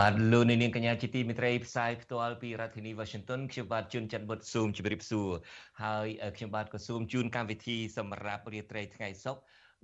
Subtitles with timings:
[0.00, 5.28] បាទលោកនាងកញ្ញាជាទីមេត្រីផ្សាយផ្ទាល់ពីរដ្ឋធានី Washington ខ្ញុំបាទជួនច័ន្ទបុតស៊ូមជម្រាបសួរ
[5.82, 9.40] ហើយខ្ញុំបាទក៏សូមជូនកម្មវិធីសម្រាប់រាត្រីថ្ងៃសុក្រ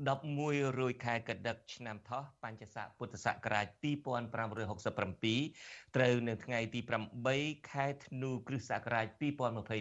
[0.09, 6.81] 11រោចខែកដិកឆ្នាំថោះបัญចស័កពុទ្ធសករាជ2567ត្រូវនៅថ្ងៃទី
[7.25, 9.07] 8ខែធ្នូគ្រិស្តសករាជ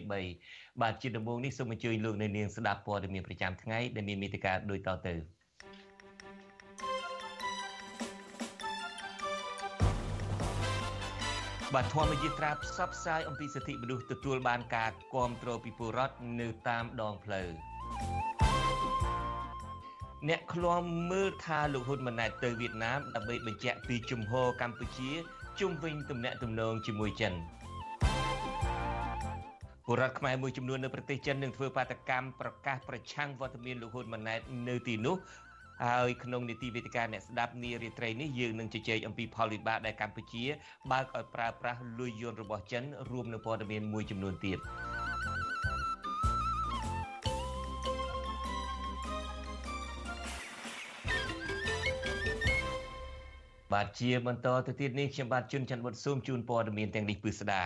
[0.09, 5.38] 2023បាទជាដំបូងនេះសូមអញ្ជើញលោកអ្នកនាងស្ដាប់ព័ត៌មានប្រចាំថ្ងៃដែលមានមេតិការដូចតទៅ
[11.75, 17.47] បាទធម្មយាត្រាផ្សព្វផ្សាយអំពីសិទ្ធិមនុស្សទទួលបានការគ្រប់គ្រងពីពលរដ្ឋនៅតាមដងផ្លូវ
[20.29, 20.81] អ្នកឃ្លាំ
[21.11, 25.09] មើលថាលោកហ៊ុនម៉ាណែតទៅវៀតណាមដើម្បីបញ្ជាក់ពីជំហរកម្ពុជា
[25.59, 27.33] ជុំវិញទំនាក់ទំនងជាមួយចិន
[29.85, 35.15] ពលរដ្ឋខ្មែរមួយចំនួននៅប្រទេសចិននឹងធ្វើបាតកម្មប្រកាសប្រឆាំងវត្តមានលោកហ៊ុនម៉ាណែតនៅទីនោះ
[35.85, 40.43] ហើយក្នុងនីតិវេទិកាអ្នកស្ដាប់នារាត្រីនេះយើងនឹងជជែកអំពីផលវិបាកដែលកម្ពុជា
[40.91, 44.57] បើកឲ្យប្រើប្រាស់លុយយន់របស់ចិនរួមនឹងព័ត៌មានមួយចំនួនទៀត
[53.73, 57.63] បាទជាបន្តទៅទៀតនេះខ្ញុំបាទជួនច័ន្ទវុតស៊ូមជូនព័ត៌មានទាំងនេះពិស្ដា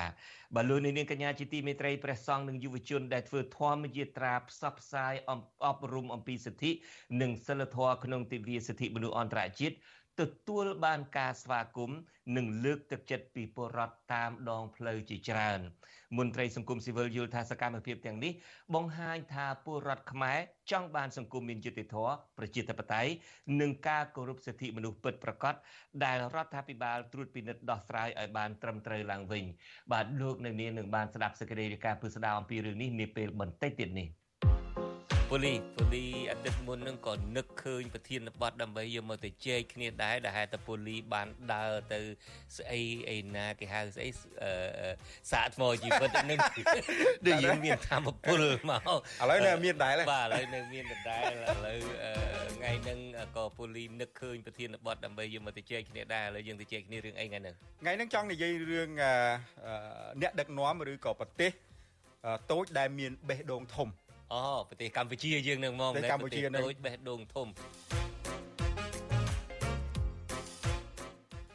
[0.55, 5.13] បាទលោកនាងកញ្ញាជាទីមេត្រីព្រះសង្ឃនិងយុវជនដែលធ្វើធម្មយាត្រាផ្សព្វផ្សាយ
[5.65, 6.71] អប់រំអំពីសិទ្ធិ
[7.21, 9.75] និងសិលធម៌ក្នុងទិវាសិទ្ធិមនុស្សអន្តរជាតិ
[10.21, 11.99] ទទួលបានការស្វាគមន៍
[12.35, 15.59] និងលើកទឹកចិត្តពីពលរដ្ឋតាមដងផ្លូវជាច្រើន
[16.17, 18.33] មន្ត្រីសង្គមស៊ីវិលយល់ថាសកម្មភាពទាំងនេះ
[18.75, 20.39] បង្ហាញថាពលរដ្ឋខ្មែរ
[20.71, 23.11] ចង់បានសង្គមមានយុត្តិធម៌ប្រជាធិបតេយ្យ
[23.61, 25.53] និងការគោរពសិទ្ធិមនុស្សពិតប្រាកដ
[26.03, 29.43] ដែលរដ្ឋាភិបាលត្រួតពិនិត្យដោះស្រាយឲ្យបានត្រឹមត្រូវឡើងវិញ
[29.91, 34.22] បាទលោកនៅនាងនឹងបានស្ដាប់សេចក្តីរាយការណ៍ពិស្ដារអំពីរឿងនេះនាពេលបន្តិចទៀតនេះូ
[35.45, 41.99] លីប៉ូលីអាទិត្យមុននឹងក៏នឹកឃើញប្រធានបទដើម្បីយកមកទៅជែកគ្នាដែរដែលហេតុតែប៉ូលីបានដើរទៅ
[42.57, 44.09] ស្អីអីណាគេហៅស្អី
[45.31, 46.39] សាកថ្មជីវិតនឹង
[47.27, 51.79] ដូចយើងមានធម្មពលមកឥឡូវនៅមានដែរបាទឥឡូវនៅមានដដែលឥឡូវ
[52.57, 52.99] ថ្ងៃហ្នឹង
[53.35, 58.89] ក៏ប៉ូលីនឹកឃើញប្រធានបទដើម្បីយកមកទៅជែកគ្នាដែរឥឡូវយើងទៅជែកគ្នារឿងអីថ្ងៃហ្នឹងថ្ងៃហ្នឹងចង់និយាយរឿង
[60.21, 61.51] អ្នកដឹកនាំឬក៏ប្រទេស
[62.51, 63.89] តូចដែលមានបេះដូងធំ
[64.33, 67.47] អូប្រទេសកម្ពុជាយើងនឹងមកប្រទេសកម្ពុជានឹងដូចបេះដូងធំ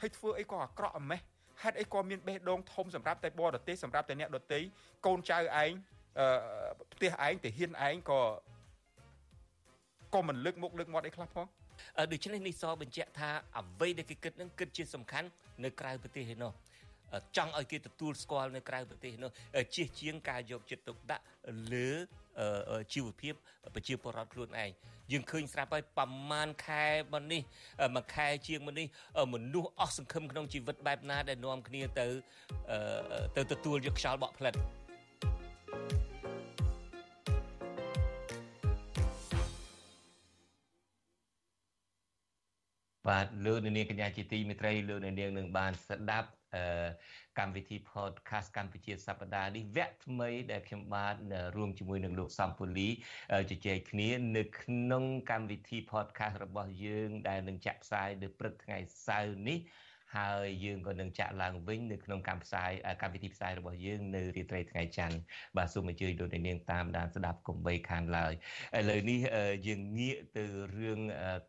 [0.00, 1.21] ហើយធ្វើអីក៏អាក្រក់អម៉េះ
[1.62, 4.61] ហេតុអីក៏មានបេះដូងធំសម្រាប់តែបរទេសសម្រាប់តែអ្នកដតី
[5.06, 5.67] កូនចៅឯងអឺ
[6.93, 8.21] ផ្ទះឯងទៅហ៊ានឯងក៏
[10.15, 11.47] ក៏មិនលើកមុខលើកមាត់អីខ្លះផង
[12.12, 15.28] ដូច្នេះនេះសបញ្ជាក់ថាអ្វីដែលគេគិតនឹងគិតជាសំខាន់
[15.65, 16.53] នៅក្រៅប្រទេសឯណោះ
[17.37, 19.31] ចង់ឲ្យគេទទួលស្គាល់នៅក្រៅប្រទេសនោះ
[19.75, 21.25] ជៀសជាងការយកចិត្តទុកដាក់
[21.72, 21.91] លើ
[22.93, 23.34] ជីវភាព
[23.75, 24.71] ប្រជាពលរដ្ឋខ្លួនឯង
[25.12, 27.43] យើងឃើញស្រាប់ហើយប្រមាណខែមកនេះ
[27.97, 28.87] មួយខែជាងមកនេះ
[29.34, 32.06] មនុស្សអស់សង្ឃឹមក្នុងជីវិតបែបណាដែលនាំគ្នាទៅ
[33.37, 34.54] ទៅទទួលយកខ្យល់បក់ផ្លិត
[43.09, 46.28] បាទលោកនាងកញ្ញាជាទីមេត្រីលោកនាងនឹងបានស្ដាប់
[47.38, 51.14] កម្មវិធី podcast កម្ពុជាសប្តាហ៍នេះវគ្គថ្មីដែលខ្ញុំបាទ
[51.56, 52.88] រួមជាមួយនឹងលោកសំពូលី
[53.50, 59.58] ជជែកគ្នានៅក្នុងកម្មវិធី podcast របស់យើងដែលនឹងចាក់ផ្សាយនៅព្រឹកថ្ងៃសៅរ៍នេះ
[60.16, 62.70] ហើយយើងក៏នឹងចាក់ឡើងវិញនៅក្នុងកម្មផ្សាយ
[63.02, 65.16] កម្មវិធីផ្សាយរបស់យើងនៅរាត្រីថ្ងៃច័ន្ទ
[65.56, 68.32] បាទសូមអញ្ជើញលោកនាងតាមដានស្ដាប់កុំបីខានឡើយ
[68.78, 69.19] ឥឡូវនេះ
[69.66, 70.44] យើងងាកទៅ
[70.76, 71.00] រឿង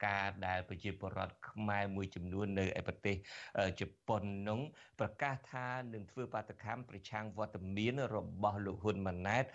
[0.07, 3.15] ការដែលប្រជាពលរដ្ឋខ្មែរមួយចំនួននៅឯប្រទេស
[3.79, 4.59] ជប៉ុននោះ
[4.99, 9.45] ប្រកាសថានឹងធ្វើបាតកម្មប្រឆាំងវត្តមានរបស់លោកហ៊ុនម៉ាណែត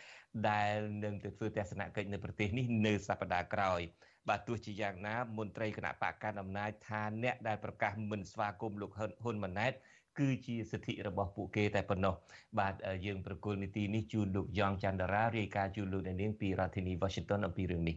[0.49, 3.81] ដែលនឹងទៅធ្វើទស្សនកិច្ចនៅប្រទេសនេះនៅសប្តាហ៍ក្រោយ
[4.29, 9.73] បាទទោះជាយ៉ាងណាមន្ត្រីគណៈបកកណ្ដាលអំណាចថាអ្នកដែលប្រកាសមិនស្វាគមន៍លោកហ៊ុនម៉ាណែត
[10.19, 12.15] គឺជាសិទ្ធិរបស់ពួកគេតែប៉ុណ្ណោះ
[12.59, 12.75] បាទ
[13.07, 17.97] យើងប្រកុលនីតិនេះជូនលោកយ៉ងច័ន្ទរារាយការណ៍ជូនលោកអ្នកនាងពីរដ្ឋធានី Washington អំពីរឿងនេះ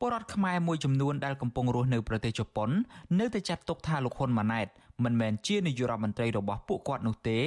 [0.00, 2.70] ពលរដ្ឋខ្មែរមួយចំនួនដែលកំពុងរស់នៅប្រទេសជប៉ុន
[3.20, 4.68] នៅតែចាត់ទុកថាលោកហ៊ុនម៉ាណែត
[5.04, 7.38] មិនមែនជានាយករដ្ឋមន្ត្រីរបស់ពួកគាត់នោះទេ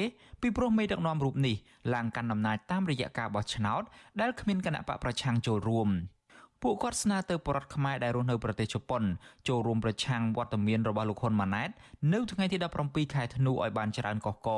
[0.41, 1.55] ពីព្រោះមេដឹកនាំរូបនេះ
[1.93, 3.83] ឡើងកាន់អំណាចតាមរយៈការបោះឆ្នោត
[4.21, 5.89] ដែលគ្មានគណៈបកប្រឆាំងចូលរួម។
[6.63, 9.03] ពួកគាត់ស្នើទៅបរដ្ឋខ្មែរដែលរស់នៅប្រទេសជប៉ុន
[9.47, 11.69] ចូលរួមប្រឆាំងវត្តមានរបស់លោកហ៊ុនម៉ាណែត
[12.13, 14.49] នៅថ្ងៃទី17ខែធ្នូឲ្យបានច្រើនកកក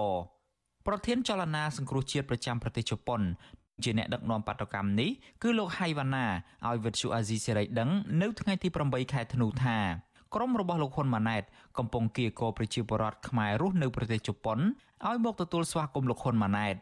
[0.88, 3.21] ប្រធានចលនាសង្គ្រោះជាតិប្រចាំប្រទេសជប៉ុន
[3.83, 5.09] ជាអ្នកដឹកនាំបាតុកម្មនេះ
[5.42, 6.25] គឺលោកហៃវ៉ាណា
[6.68, 7.89] ឲ្យវិទ្យុអាស៊ីសេរីដឹង
[8.21, 9.77] នៅថ្ងៃទី8ខែធ្នូថា
[10.36, 11.44] ក្រុមរបស់លោកហ៊ុនម៉ាណែត
[11.77, 14.59] កំពុងគៀកោប្រជាពលរដ្ឋខ្មែររស់នៅប្រទេសជប៉ុន
[15.07, 16.75] ឲ្យមកទទួលស្វាគមន៍លោកហ៊ុនម៉ាណែត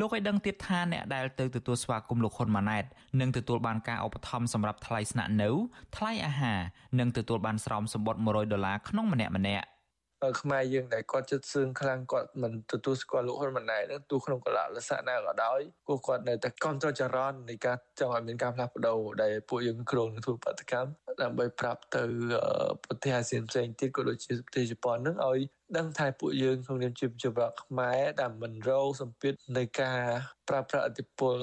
[0.00, 2.84] លោកឲ្យដឹងទៀតថាអ្នកដែលទៅទទួលស្វាគមន៍លោកហ៊ុនម៉ាណែត
[3.20, 5.50] នឹងទទួលបានការឧបត្ថម្ភសម្រាប់ថ្លៃស្នាក់នៅ
[5.96, 6.60] ថ្លៃអាហារ
[6.98, 9.66] និងទទួលបានស្រោមសម្បត្តិ100ដុល្លារក្នុងម្នាក់ម្នាក់
[10.40, 20.90] ខ្មែរយើងដែលគាត់ចិត្តសឿងខ្លាំងគាត់មិនទទួលស្គាល់លោកហ៊ុនម៉ាណែតនឹងទូក្នុងកលលសៈណាក៏ដោយពួកគាត់នៅតែគ្រប់គ្រងចរន្តនៃការចង់ឲ្យមានការផ្លាស់ប្ដូរដែលពួកយើងគ្រងនឹងធ្វើបដកម្ម
[21.22, 22.02] ដើម្បីប្រាប់ទៅ
[22.84, 25.40] ប្រទេសអាស៊ានផ្សេងទៀតក៏ដូចជាប្រទេសជប៉ុននឹងឲ្យ
[25.76, 30.00] ដឹងថាពួកយើងក្នុងនាមជាប្រជាពលរដ្ឋខ្មែរដែលមិនរងសម្ពាធនៃការ
[30.48, 31.34] ប្រើប្រាស់អធិបុល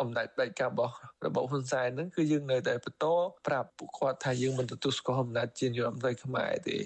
[0.00, 0.94] អំណាចផ្ដាច់ការរបស់
[1.24, 3.06] របបហ៊ុនសែនហ្នឹងគឺយើងនៅតែបន្ត
[3.46, 6.78] ប្រាប់ពួកគាត់ថាយើងមិនទទួលស្គាល់អំណាចជានាយករដ្ឋមន្ត្រីខ្មែរទេ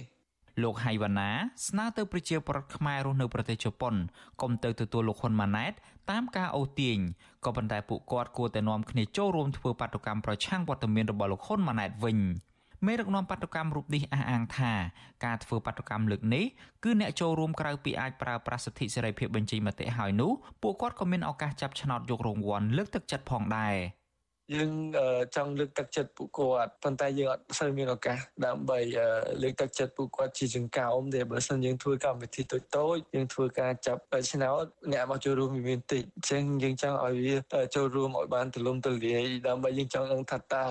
[0.62, 1.30] លោកហៃវ៉ាណា
[1.68, 3.94] ស្នើទៅប្រជាពលរដ្ឋខ្មែររស់នៅប្រទេសជប៉ុន
[4.42, 5.72] កុំទៅទទួលលោកហ៊ុនម៉ាណែត
[6.10, 6.98] តាមការអូសទាញ
[7.44, 12.18] ក៏ប៉ុន្តែពួកគាត់គួរតែនាំគ្នាចូលរួមធ្វើបាតុកម្មប្រឆាំងវត្តមានរបស់លោកហ៊ុនម៉ាណែតវិញ
[12.84, 14.72] មេដឹកនាំបាតុកម្មរូបនេះអះអាងថា
[15.24, 16.44] ការធ្វើបាតុកម្មលើកនេះ
[16.84, 20.32] គឺអ្នកចូលរួមក្រៅពីអាចប្រើប្រាស់សិទ្ធិសេរីភាពបញ្ចេញមតិហើយនោះ
[20.62, 23.76] ពួកគាត់ក៏មានឱកាសចាប់ឆ្នោតយករង្វាន់លើកទឹកចិត្តផងដែរ។
[24.54, 24.70] យើង
[25.36, 28.78] ចង់លើកទឹកចិត្តពួកគាត់ប៉ុន្តែយើងអត់សូវមានឱកាសដើម្បី
[29.42, 34.00] លើកទឹកចិត្តពួកគាត់ជាចង្កោមទេបើមិនយើងធ្វើកម្មវិធីតូចតូចយើងធ្វើការចាប់
[34.32, 37.36] ឆ្នោតអ្នកមកចូលរួមមានតិចអញ្ចឹងយើងចង់ឲ្យវា
[37.74, 40.64] ចូលរួមឲ្យបានទូលំទូលាយដើម្បីយើងចង់នឹងថាតើ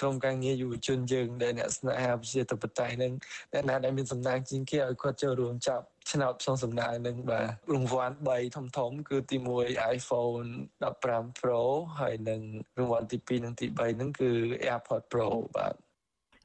[0.00, 3.12] ក្រុមការងារយុវជនយើងដែលអ្នកស្នេហាប្រជាធិបតេយ្យនឹង
[3.52, 10.48] អ្នកណាដែលមានសំណាងជាងគេឲ្យគាត់ចូលរួមចាប់ ឆ្នោតផ្សងសំណាងនឹងបាទរង្វាន់3ធំធំ គឺទី1 iPhone
[10.92, 11.60] 15 Pro
[12.00, 12.40] ហើយនឹង
[12.78, 14.30] រង្វាន់ទី2និងទី3ហ្នឹងគឺ
[14.64, 15.74] AirPods Pro បាទ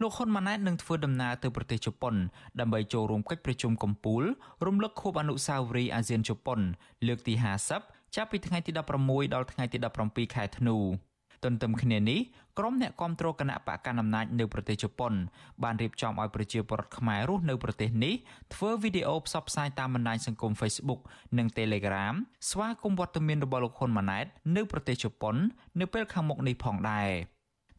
[0.01, 2.15] លោកហ៊ុនម៉ាណែតនឹងធ្វើដំណើរទៅប្រទេសជប៉ុន
[2.59, 4.23] ដើម្បីចូលរួមកិច្ចប្រជុំកំពូល
[4.65, 6.59] រំលឹកខួបអនុស្សាវរីយ៍អាស៊ានជប៉ុន
[7.07, 7.33] លើកទី
[7.75, 8.71] 50ចាប់ពីថ្ងៃទី
[9.03, 10.77] 16ដល់ថ្ងៃទី17ខែធ្នូ
[11.43, 12.19] ទន្ទឹមគ្នានេះ
[12.59, 15.13] ក្រុមអ្នកគ្រប់គ្រងគណៈបកកណ្ដាលអំណាចនៅប្រទេសជប៉ុន
[15.63, 18.13] បានរៀបចំឲ្យប្រជាពលរដ្ឋខ្មែររស់នៅប្រទេសនេះ
[18.53, 21.01] ធ្វើវីដេអូផ្សព្វផ្សាយតាមបណ្ដាញសង្គម Facebook
[21.37, 22.15] និង Telegram
[22.49, 24.25] ស្វាគមន៍វត្តមានរបស់លោកហ៊ុនម៉ាណែត
[24.55, 25.35] នៅប្រទេសជប៉ុន
[25.79, 27.09] នៅពេលខាងមុខនេះផងដែរ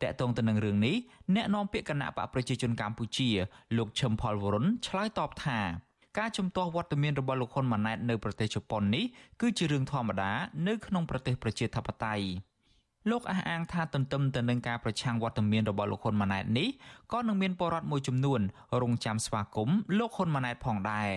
[0.03, 0.97] តកតងទៅនឹងរឿងនេះ
[1.35, 3.29] អ្នកនាំពាក្យគណៈបកប្រជាជនកម្ពុជា
[3.77, 5.61] លោកឈឹមផលវរុនឆ្លើយតបថា
[6.19, 9.05] ការជំទាស់វត្តមានរបស់លោកហ៊ុនម៉ាណែតនៅប្រទេសជប៉ុននេះ
[9.41, 10.33] គឺជារឿងធម្មតា
[10.69, 12.25] នៅក្នុងប្រទេសប្រជាធិបតេយ្យ
[13.11, 16.69] លោកអះអាងថាទន្ទឹមទៅនឹងការប្រឆាំងវត្តមានរបស់លោកហ៊ុនម៉ាណែតនេះ
[17.13, 18.41] ក៏នឹងមានពលរដ្ឋមួយចំនួន
[18.83, 21.11] រងចាំស្វាគមន៍លោកហ៊ុនម៉ាណែតផងដែរ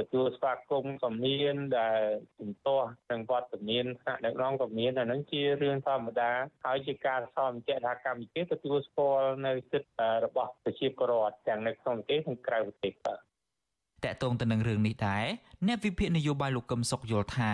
[0.00, 2.00] ទទួលស្វាគមន៍ក៏មានដែល
[2.38, 6.30] ជំទាស់នឹងវត្តមានថ្នាក់ដឹកនាំក៏មានអានឹងជារឿងធម្មតា
[6.64, 13.18] ហើយជាការសន្តិថាកម្ពុជាទទួលស្គាល់នៅសិទ្ធិរបស់ប្រជាពលរដ្ឋទាំងនៅក្នុងប្រទេសនិងក្រៅប្រទេសបាទ
[14.04, 15.24] តកតងទៅនឹងរឿងនេះដែរ
[15.66, 17.52] អ្នកវិភាគនយោបាយលោកកឹមសុខយល់ថា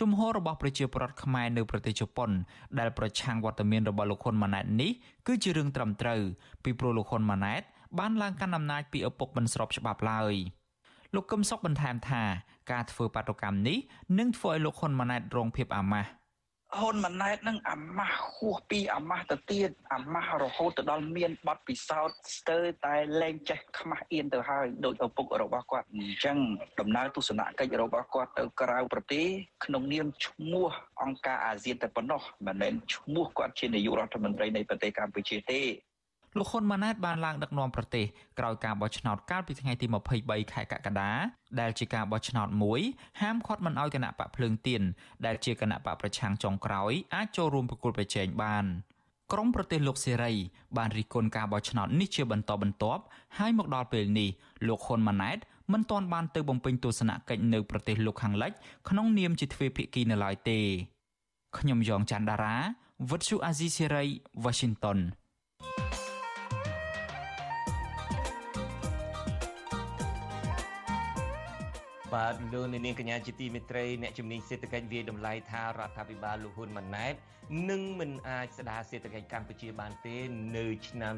[0.00, 2.30] ជំហររបស់ប្រជាពលរដ្ឋខ្មែរនៅប្រទេសជប៉ុន
[2.78, 4.90] ដែលប្រឆាំងវត្តមានរបស់លោកហ៊ុនម៉ាណែតនេះ
[5.26, 6.20] គឺជារឿងត្រឹមត្រូវ
[6.64, 7.62] ពីព្រោះលោកហ៊ុនម៉ាណែត
[7.98, 10.34] បានឡើងកាន់អំណាចពីឪពុកមិនស្របច្បាប់ឡើយ
[11.14, 12.22] លោកកឹមសុខបន្ថែមថា
[12.72, 13.78] ការធ្វើបាតុកម្មនេះ
[14.18, 16.08] នឹងធ្វើឲ្យលោកហ៊ុនម៉ាណែតរងភាពអាម៉ាស់
[16.78, 26.38] ហ៊ុនម៉ាណែតនឹងអាម៉ាស់ហួសពីអាម៉ាស់ទៅទៀតអាម៉ាស់រហូតទៅដល់មានបទពិសោធន៍ស្ទើរតែលែងចេះខ្មាស់អៀនទៅហើយដោយឪពុករបស់គាត់អញ្ចឹង
[26.80, 29.26] ដំណើរទស្សនកិច្ចរបស់គាត់ទៅក្រៅប្រទេស
[29.64, 30.68] ក្នុងនាមឈ្មោះ
[31.02, 35.60] អង្គការអាស៊ានតែប៉ុណ្ណោះមិនមែនឈ្មោះគាត់ជានាយករដ្ឋមន្ត្រីនៃប្រទេសកម្ពុជាទេ
[36.38, 38.06] លោកហ៊ុនម៉ាណែតបានឡើងដឹកនាំប្រទេស
[38.38, 39.86] ក្រោយការបោះឆ្នោតកាលពីថ្ងៃទី
[40.20, 41.10] 23ខែកក្កដា
[41.60, 42.80] ដែលជាការបោះឆ្នោតមួយ
[43.20, 44.82] ហាមឃាត់មិនឲ្យគណៈបកភ្លើងទៀន
[45.26, 48.64] ដែលជាគណៈបកប្រឆាំងចុងក្រោយអាចចូលរួមប្រគល់ប្រជែងបាន
[49.32, 50.32] ក្រមប្រទេសលោកសេរី
[50.76, 53.02] បានរិះគន់ការបោះឆ្នោតនេះជាបន្តបន្ទាប់
[53.38, 54.30] ហើយមកដល់ពេលនេះ
[54.66, 55.38] លោកហ៊ុនម៉ាណែត
[55.72, 58.52] មិនទាន់បានទៅបំពេញទស្សនកិច្ចនៅប្រទេសលោកខាងលិច
[58.88, 60.60] ក្នុងនាមជាទ្វេភាគីនៅឡើយទេ
[61.58, 62.56] ខ្ញុំយ៉ងច័ន្ទដារា
[63.10, 64.04] វិទ្យុអាស៊ីសេរី
[64.44, 64.98] Washington
[72.13, 77.13] បាទលោកនាងកញ្ញាជាទីមេត្រីអ្នកជំនាញសេដ្ឋកិច្ចវាតម្លៃថារដ្ឋាភិបាលលោកហ៊ុនម៉ាណែត
[77.69, 80.15] នឹងមិនអាចស្ដារសេដ្ឋកិច្ចកម្ពុជាបានទេ
[80.57, 81.13] នៅឆ្នាំ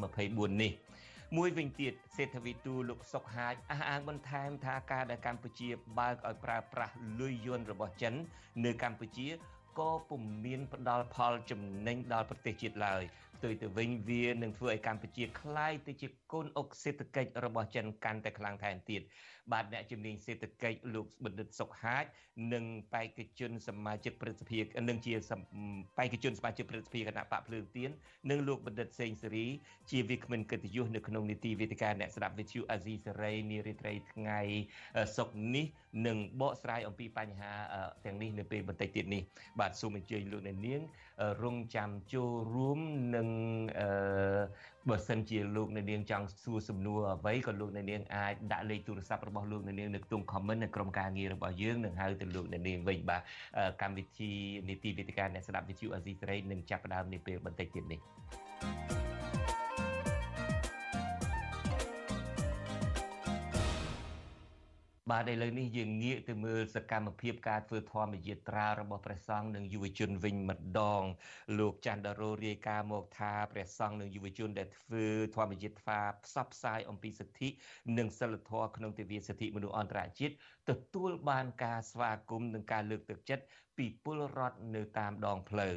[0.00, 0.72] 2024នេះ
[1.36, 8.14] មួយវិញទៀតសេដ្ឋវិទូលោកសុកហាជអះអាងបន្ថែមថាការដែលកម្ពុជាបើកឲ្យប្រើប្រាស់លុយយន់របស់ចិន
[8.64, 9.28] នៅកម្ពុជា
[9.78, 13.02] ក៏ពុំមានផ្ដល់ផលចំណេញដល់ប្រទេសជាតិឡើយ
[13.36, 19.02] ផ្ទុយទៅវិញវានឹងធ្វើឲ្យកម្ពុជាคล้ายទៅជាកូនអុកសេដ្ឋកិច្ចរបស់ចិនកាន់តែខ្លាំងថែមទៀត
[19.51, 22.05] បាទអ្នកជំនាញសេដ្ឋកិច្ចលោកបណ្ឌិតសុកហាជ
[22.53, 25.13] និងបេក្ខជនសមាជិកព្រឹទ្ធសភានិងជា
[25.97, 27.89] បេក្ខជនសមាជិកព្រឹទ្ធសភាគណៈបកភ្លើងទៀន
[28.29, 29.47] និងលោកបណ្ឌិតសេងសេរី
[29.91, 34.39] ជាវាគ្មិនកិត្តិយសនៅក្នុងនីតិវេទិកាអ្នកស្ដាប់វិទ្យុអាស៊ីសេរីនារីត្រីថ្ងៃ
[35.17, 35.65] សុកនេះ
[36.07, 37.51] នឹងបកស្រាយអំពីបញ្ហា
[38.05, 39.21] ទាំងនេះនៅពេលបន្តិចទៀតនេះ
[39.59, 40.81] បាទសូមអញ្ជើញលោកអ្នកនាង
[41.43, 42.79] រងចាំចូលរួម
[43.15, 43.27] នឹង
[43.79, 43.89] អឺ
[44.87, 53.21] បើសិនជាលោកអ្នកនាងចង់សួរសំណួរអ្វីក៏លោកអ្នកនាងអាចដាក់លេខទូរស័ព្ទរបស់លោកអ្នកនាងនៅក្នុង comment នៅក្រុមការងាររបស់យើងនឹងហៅទៅលោកអ្នកនាងវិញបាទ
[53.81, 54.31] កម្មវិធី
[54.69, 57.99] នីតិវិទ្យាអ្នកស្ដាប់វិទ្យុអាស៊ីសេរីនឹងចាប់ផ្ដើមនាពេលបន្តិចទៀតនេះ
[58.61, 59.08] thank you
[65.09, 71.03] បាទឥឡូវនេះយើងងាកទៅមើលសកម្មភាពការធ្វើធម្មយាត្រារបស់ព្រះសង្ឃនិងយុវជនវិញម្ដង
[71.59, 77.49] លោកច័ន្ទរោរាយការណ៍មកថាព្រះសង្ឃនិងយុវជនដែលធ្វើធម្មយាត្រាផ្សព្វផ្សាយអំពីសិទ្ធិ
[77.97, 80.33] និងសិលធម៌ក្នុងទិវាសិទ្ធិមនុស្សអន្តរជាតិ
[80.69, 83.43] ទទួលបានការស្វាគមន៍និងការលើកទឹកចិត្ត
[83.77, 85.75] ពីពលរដ្ឋនៅតាមដងផ្លូវ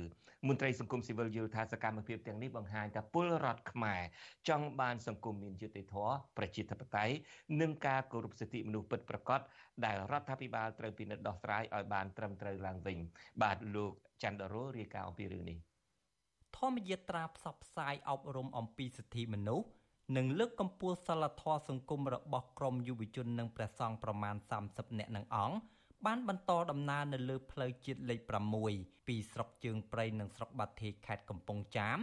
[0.49, 4.03] មន្ត្រីសង្គមស៊ីវិលយល់ថាសកម្មភាពទាំងនេះបង្ហាញថាពលរដ្ឋខ្មែរ
[4.49, 7.15] ចង់បានសង្គមមានយុត្តិធម៌ប្រជាធិបតេយ្យ
[7.61, 9.41] និងការគោរពសិទ្ធិមនុស្សពិតប្រាកដ
[9.85, 12.99] ដែលរដ្ឋាភិបាលត្រូវពិនិត្យដោះស្រាយឲ្យបានត្រឹមត្រូវឡើងវិញ
[13.43, 15.59] បាទលោកច័ន្ទរោរាយការណ៍អំពីរឿងនេះ
[16.57, 19.67] ធម្មយាត្រាផ្សព្វផ្សាយអប់រំអំពីសិទ្ធិមនុស្ស
[20.17, 24.35] និងលើកកម្ពស់សិលធម៌សង្គមរបស់ក្រមយុវជននិងព្រះសង្ឃប្រមាណ
[24.69, 25.57] 30នាក់នឹងអង្គ
[26.06, 28.21] បានបន្តដំណើរនៅលើផ្លូវជាតិលេខ
[28.64, 31.99] 6ពីស្រុកជើងព្រៃនិងស្រុកបាត់ធេខេត្តកំពង់ចាម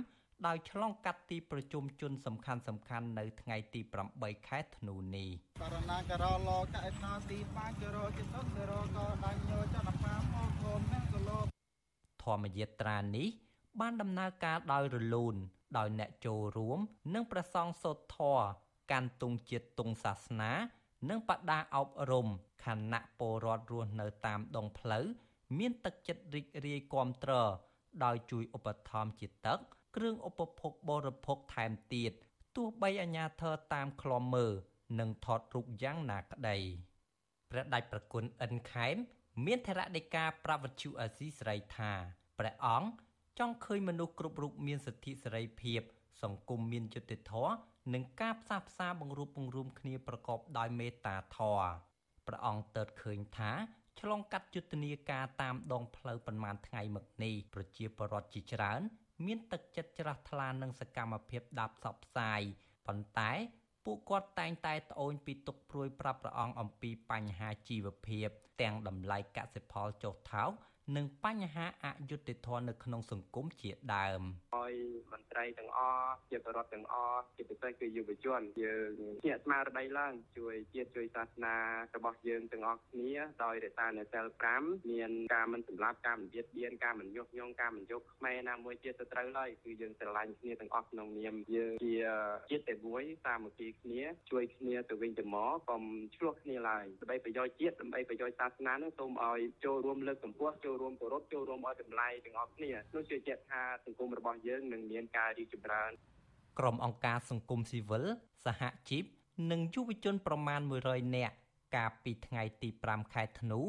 [0.48, 3.82] ដោយឆ្លងកាត់ទីប្រជុំជនសំខាន់សំខាន់នៅថ្ងៃទី
[4.16, 5.30] 8ខែធ្នូនេះ
[5.62, 11.46] ករណីករលកឯណោទីបាករចិត្តករក៏ដាញ់យោចនបាមកកូននឹងក៏លោក
[12.24, 13.28] ធម្មយាត្រានេះ
[13.80, 15.36] បានដំណើរការដោយរលូន
[15.78, 16.80] ដោយអ្នកចូលរួម
[17.14, 18.40] និងប្រសង់សូត្រធរ
[18.92, 20.52] កាន់ទង់ជាតិទង់សាសនា
[21.10, 22.28] និងបដាអប់រំ
[22.66, 25.06] ខណៈពលរដ្ឋរស់នៅតាមដងផ្លូវ
[25.58, 27.34] មានទឹកចិត្តរីករាយគាំទ្រ
[28.06, 29.60] ដោយជួយឧបត្ថម្ភជាទឹក
[29.96, 32.12] គ្រឿងឧបភោគបរិភោគថែមទៀត
[32.56, 34.54] ទោះបីអាញាធរតាមឃ្លាំមើល
[35.00, 36.58] និងថតរូបយ៉ាងណាក្តី
[37.52, 38.96] ព្រះដេចប្រគុណអិនខេម
[39.46, 41.92] មានថរដីកាប្រវត្តិអាស៊ីសេរីថា
[42.40, 42.90] ព្រះអង្គ
[43.40, 45.82] ចង់ឃើញមនុស្សគ្រប់រូបមានសិទ្ធិសេរីភាព
[46.24, 47.54] សង្គមមានយុត្តិធម៌
[47.94, 51.70] និងការផ្សះផ្សាបង្រួបបង្រួមគ្នាប្រកបដោយមេត្តាធម៌
[52.28, 53.52] ព្រះអង្គទើបឃើញថា
[54.00, 58.82] ឆ្លងកាត់យុទ្ធនាការតាមដងផ្លូវប្រមាណថ្ងៃមកនេះប្រជាពលរដ្ឋជាច្រើន
[59.26, 62.42] មានទឹកចិត្តជ្រះថ្លានឹងសកម្មភាពដាប់ផ្សព្វផ្សាយ
[62.88, 63.32] ប៉ុន្តែ
[63.86, 68.28] ពួកគាត់តែងតែត្អូញពីទុកព្រួយប្រាប់ព្រះអង្គអំពីបញ្ហាជីវភាព
[68.62, 70.52] ទាំងតម្លៃកសិផលចុះថោក
[70.98, 74.22] និងបញ្ហាអយុត្តិធម៌នៅក្នុងសង្គមជាដើម
[74.56, 74.74] ឲ្យ
[75.12, 78.92] មន្ត្រីទាំងអស់ជាបរដ្ឋទាំងអស់ជាពិសេសគឺយុវជនយើង
[79.26, 81.56] ជាស្មារតីឡើងជួយជាតិជួយសាសនា
[81.96, 84.26] របស់យើងទាំងអស់គ្នាដោយរក្សានៅសិល
[84.60, 91.96] 5មានការមិនសម្លាប់ការមិនបៀតបៀនការមិនញុះញង់ការមិនយកខ្មែរណាមួយជាសត្រូវឡើយគឺយើងស្រឡាញ់គ្នាទាំងអស់ក្នុងនាមយើងជា
[92.52, 95.84] ជាតិតែមួយសាមគ្គីគ្នាជួយគ្នាទៅវិញទៅមកកុំ
[96.16, 105.92] ឆ្លោះគ្នាឡើយដើម្បីប្រយោជន៍ជាតិដើម្បីប្រយោជន៍សាសនានោះសូមឲ្យចូលរួមលើកកម្ពស់ចូលរួមគោរពចូលរួមឲ្យតម្លៃទាំងអស់គ្នានោះជឿជាក់ថាសង្គមរបស់យើងនឹងមានការរីកចម្រើន
[106.60, 108.06] ក្រុមអង្គការសង្គមស៊ីវិល
[108.46, 109.04] សហជីព
[109.52, 111.36] និងយុវជនប្រមាណ100នាក់
[111.76, 113.60] កាលពីថ្ងៃទី5ខែធ្នូ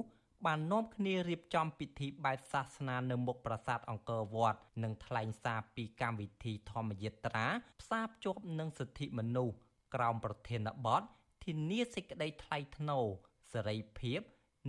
[0.47, 7.47] បាននាំគ្នារៀបចំពិធីបែបសាសនានៅមុខប្រាសាទអង្គរវត្តនិងថ្លែងសារពីកម្មវិធីធម្មយាត្រា
[7.81, 9.55] ផ្សារភ្ជាប់នឹងសិទ្ធិមនុស្ស
[9.95, 11.02] ក្រោមប្រធានបទ
[11.45, 13.07] ធានាសេចក្តីថ្លៃថ្នូរ
[13.52, 14.21] សេរីភាព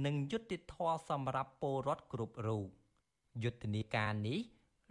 [0.05, 2.67] និងយុត្តិធម៌សម្រាប់ពលរដ្ឋគ្រប់រូប
[3.43, 4.39] យុទ្ធនាការនេះ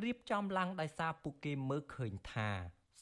[0.02, 2.48] រៀបចំឡើងដោយសារពួកគេមើលឃើញថា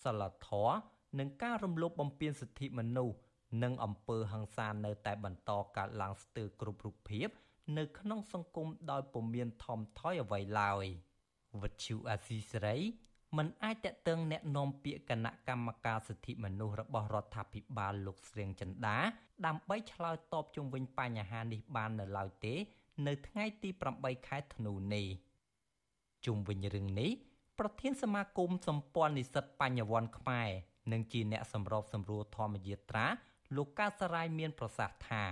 [0.03, 0.77] សិលធម៌
[1.19, 3.17] និងការរំលោភបំពានសិទ្ធិមនុស្ស
[3.63, 7.29] និងអំពើហិង្សានៅតែបន្តកើតឡើងស្ទើរគ្រប់រូបភាព
[7.79, 10.87] នៅក្នុងសង្គមដោយពុំមានថមថយអ្វីឡើយ
[11.63, 12.77] វិទ្យុអាស៊ីសេរី
[13.38, 18.98] មិនអាចតេតឹងแนะនាំពាក្យគណៈកម្មការសិទ្ធិមនុស្សរបស់រដ្ឋាភិបាលលោកស្រៀងចិន្តា
[19.46, 22.56] ដើម្បីឆ្លើយតបជុំវិញបញ្ហានេះបាននៅឡើយទេ
[23.08, 25.08] នៅថ្ងៃទី8ខែធ្នូនេះ
[26.26, 27.12] ជុំវិញរឿងនេះ
[27.60, 30.50] ប្រធានសមាគមសម្ព័ន្ធនិស្សិតបញ្ញវន្តខ្មែរ
[30.92, 33.06] និងជាអ្នកសម្របសម្រួលធម្មយាត្រា
[33.56, 35.24] លោកកាសរាយមានប្រសាសន៍ថា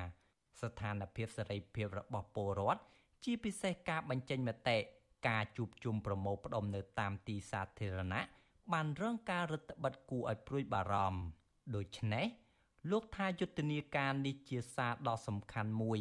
[0.62, 2.82] ស្ថានភាពសេរីភាពរបស់ពលរដ្ឋ
[3.24, 4.78] ជាពិសេសការបញ្ចេញមតិ
[5.27, 8.21] ការជួបជុំប្រមូលផ្ដុំនៅតាមទីសាធារណៈ
[8.73, 11.21] បានរងការរឹតបន្តឹងគួរឲ្យព្រួយបារម្ភ
[11.75, 12.27] ដូច្នេះ
[12.91, 16.01] លោកថាយុទ្ធនាការនេះជាសារដ៏សំខាន់មួយ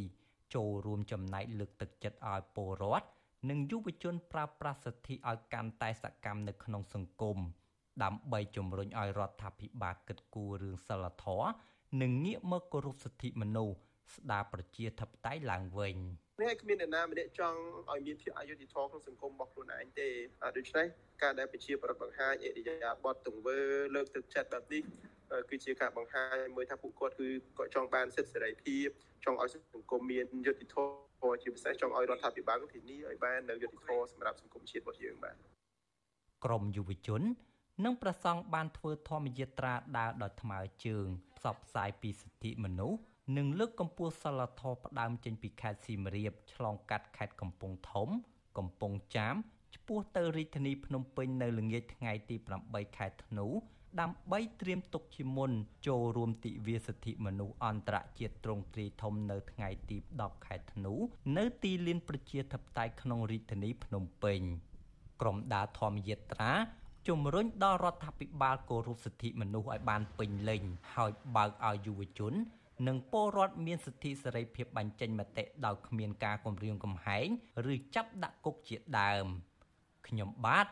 [0.55, 3.07] ចូលរួមចំណែកលើកទឹកចិត្តឲ្យពលរដ្ឋ
[3.49, 7.37] និងយុវជនប្រើប្រាស់សិទ្ធិឲ្យកាន់តែសកម្មនៅក្នុងសង្គម
[8.03, 11.49] ដើម្បីជំរុញឲ្យរដ្ឋាភិបាលគិតគូររឿងសិលធម៌
[12.01, 13.77] និងងាកមកគោរពសិទ្ធិមនុស្ស
[14.13, 15.97] ស្ដារប្រជាធិបតេយ្យឡើងវិញ
[16.41, 17.59] នេះគ្មានអ្នកណាម្នាក់ចង់
[17.91, 20.07] ឲ្យមានភាពអយុត្តិធម៌ក្នុងសង្គមរបស់ខ្លួនឯងទេ
[20.57, 20.85] ដូច្នេះ
[21.21, 23.57] ការដែលប្រជាប្រដ្ឋបង្ហាញអរិយាប័ត្រទង្វើ
[23.95, 24.83] លើកទឹកចិត្តបែបនេះ
[25.49, 28.87] គឺជាការបង្ហាញមួយថាពួកគាត់គឺគាត់ចង់បានសិទ្ធិសេរីភាព
[29.25, 30.77] ចង់ឲ្យសង្គមមានយុត្តិធ
[31.21, 35.35] ម៌ជាពិសេសចង់ឲ្យរដ្ឋាភិបាលធានាឲ្យបាននៅយុត្តិធម៌សម្រាប់សង្គមជាតិរបស់យើងបាទ
[36.45, 37.21] ក្រមយុវជន
[37.85, 41.07] និងប្រសង់បានធ្វើធម្មយាត្រាដើរដោយថ្មើរជើង
[41.37, 42.99] ផ្សព្វផ្សាយពីសិទ្ធិមនុស្ស
[43.37, 48.09] និងលើកកម្ពស់សិលធម៌ផ្ដើមចេញពីខេត្តសៀមរាបឆ្លងកាត់ខេត្តកំពង់ធំ
[48.57, 49.35] កំពង់ចាម
[49.75, 52.35] ឆ្ពោះទៅរាជធានីភ្នំពេញនៅល្ងាចថ្ងៃទី
[52.67, 53.47] 8ខែធ្នូ
[54.01, 55.51] ដើម្បីត្រៀមទុកជាមុន
[55.87, 60.93] ចូលរួមទិវាសិទ្ធិមនុស្សអន្តរជាតិទ្រង់ទ្រាយធំនៅថ្ងៃទី10ខែធ្នូ
[61.37, 64.41] នៅទីលានប្រជាធិបតេយ្យក្នុងរាជធានីភ្នំពេញ
[65.21, 66.51] ក្រុមដារធម្មយាត្រា
[67.07, 70.63] ជំរុញដល់រដ្ឋាភិបាលគោរពសិទ្ធិមនុស្សឲ្យបានពេញលេញ
[70.95, 72.33] ហើយបើកឲ្យយុវជន
[72.87, 77.27] និងពលរដ្ឋមានសិទ្ធិសេរីភាពបញ្ចេញមតិដោយគ្មានការគំរាមកំហែង
[77.73, 79.25] ឬចាប់ដាក់គុកជាដើម
[80.07, 80.67] ខ្ញុំបាទ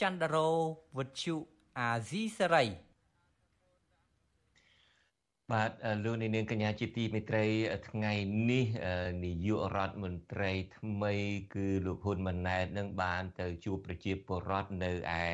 [0.00, 0.48] ចន្ទរោ
[0.96, 1.34] វុទ្ធុ
[1.78, 2.64] អាស៊ីសេរី
[5.52, 5.70] បាទ
[6.04, 7.44] លោកនាងកញ្ញាជាទីមេត្រី
[7.88, 8.12] ថ្ងៃ
[8.50, 8.64] នេះ
[9.24, 11.12] នាយករដ្ឋមន្ត្រីថ្មី
[11.54, 14.90] គឺលោកហ៊ុនម៉ាណែតនឹងបានទៅជួបប្រជាពលរដ្ឋនៅ
[15.22, 15.24] ឯ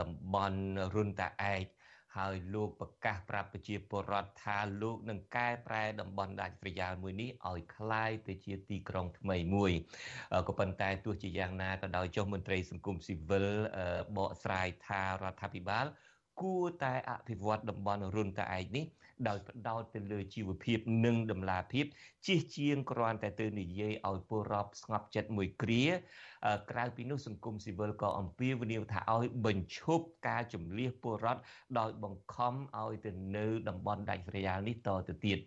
[0.00, 0.60] តំបន់
[0.94, 1.62] រុនតាឯក
[2.17, 9.71] ហើយលោកប្រកាសប្រាប់ប្រជាពលរដ្ឋថាលោកនឹងកែប្រែតំបន់ដាច់ស្រយាលមួយនេះឲ្យคล้ายទៅជាទីក្រុងថ្មីមួយ
[10.47, 13.47] ក៏ប៉ុន្តែទោះជាយ៉ាងណាក៏ដោយចុះមន្ត្រីសង្គមស៊ីវិល
[14.17, 15.85] បកស្រាយថារដ្ឋាភិបាល
[16.41, 18.85] គួរតែអភិវឌ្ឍតំបន់រុនតាឯកនេះ
[19.28, 21.84] ដោយផ្ដោតទៅលើជីវភាពនិងដំណាភាព
[22.26, 25.84] ជិះជាងគ្រាន់តែទៅនិយាយឲ្យពលរដ្ឋស្ងប់ចិត្តមួយគ្រា
[26.70, 31.42] ក្រៅពីនោះសង្គមស៊ីវិលក៏អំពាវនាវថាឲ្យបញ្ឈប់ការជំលះពលរដ្ឋ
[31.78, 35.38] ដោយបង្ខំឲ្យទៅនៅតំបន់ដាច់ស្រយាលនេះតទៅទៀត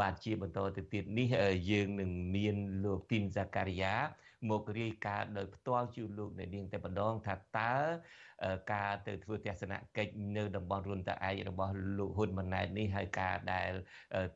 [0.00, 1.28] បាទជាបន្តទៅទៀតនេះ
[1.70, 3.94] យើងនឹងមានលោកទីនសាការីយ៉ា
[4.50, 7.74] មករាយការណ៍ដោយផ្ទាល់ជូនលោកអ្នកនាងតែម្ដងថាតើ
[8.72, 13.70] ការទៅធ្វើទស្សនកិច្ចនៅតំបន់រុនតាឯករបស់លោកហ៊ុនម៉ាណែតនេះហើយការដែល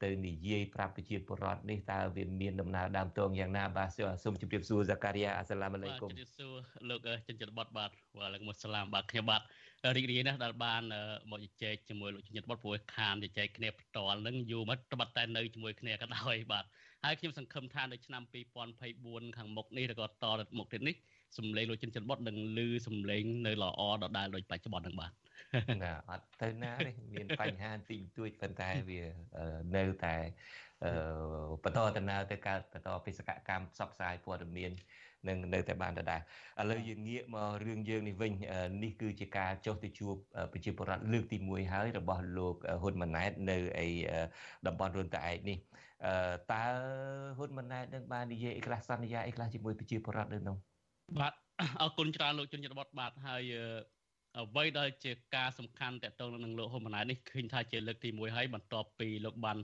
[0.02, 3.88] ទៅនិយាយប្រាប់ប្រជាពលរដ្ឋនេះតើវាមានដំណើរដើមតងយ៉ាងណាបាទ
[4.22, 6.54] សូមជម្រាបសួរសាការីយ៉ាអស្សាឡាមអាឡៃគុំជម្រាបសួរ
[6.88, 9.42] លោកចិនចិនបតបាទវ៉ាឡៃគុំអស្សាឡាមបាទខ្ញុំបាទ
[9.96, 10.82] រីករាយណាស់ដែលបាន
[11.30, 16.64] មកជជែកជាមួយលោកចិនចិនបតព្រោះខានជជែកគ្នាផ្ទាល់នឹងយូរមកត្បិតតែនៅជាមួយគ្នាក៏ដោយបាទ
[17.04, 18.22] ហើយខ្ញុំសង្ឃឹមថានៅឆ្នាំ
[18.80, 20.94] 2024ខាងមុខនេះឬក៏តទៅមុខទៀតនេះ
[21.38, 25.12] សំឡេងលោកចិនចិនបុតនឹងលឺសំឡេងនៅល្អដដែលដូចបច្ចុប្បន្នហ្នឹងបាទ
[25.82, 29.02] ណាអត់ទៅណាទេមានបញ្ហាទីទួចប៉ុន្តែវា
[29.76, 30.16] នៅតែ
[31.64, 34.72] បន្តដំណើរទៅកើតបន្តបេសកកម្មផ្សព្វផ្សាយព័ត៌មាន
[35.28, 36.20] នឹងនៅតែបានដដែល
[36.60, 38.32] ឥឡូវយើងងាកមករឿងយើងនេះវិញ
[38.82, 40.14] នេះគឺជាការចុះទៅជួប
[40.52, 43.88] ប្រជាពលរដ្ឋលើកទី1ហើយរបស់លោកហ៊ុនម៉ាណែតនៅឯ
[44.66, 45.58] តំបន់រុនតាឯកនេះ
[46.52, 46.64] តើ
[47.36, 50.56] ហ៊ុនម៉ាណែតនឹងបាននិយាយអីខ្លះសន្យាអីខ្លះជាមួយប្រជាពលរដ្ឋនៅនោះ
[51.20, 51.32] បាទ
[51.80, 53.42] អរគុណច្រើនលោកជនជាតិបតបាទហើយ
[54.38, 59.58] អ្វីដែលជាការសំខាន់តកតងនឹងលោកហ៊ុនម៉ាណែតនេះឃើញថាជាលើកទី1ហើយបន្ទាប់ពីលោកបាន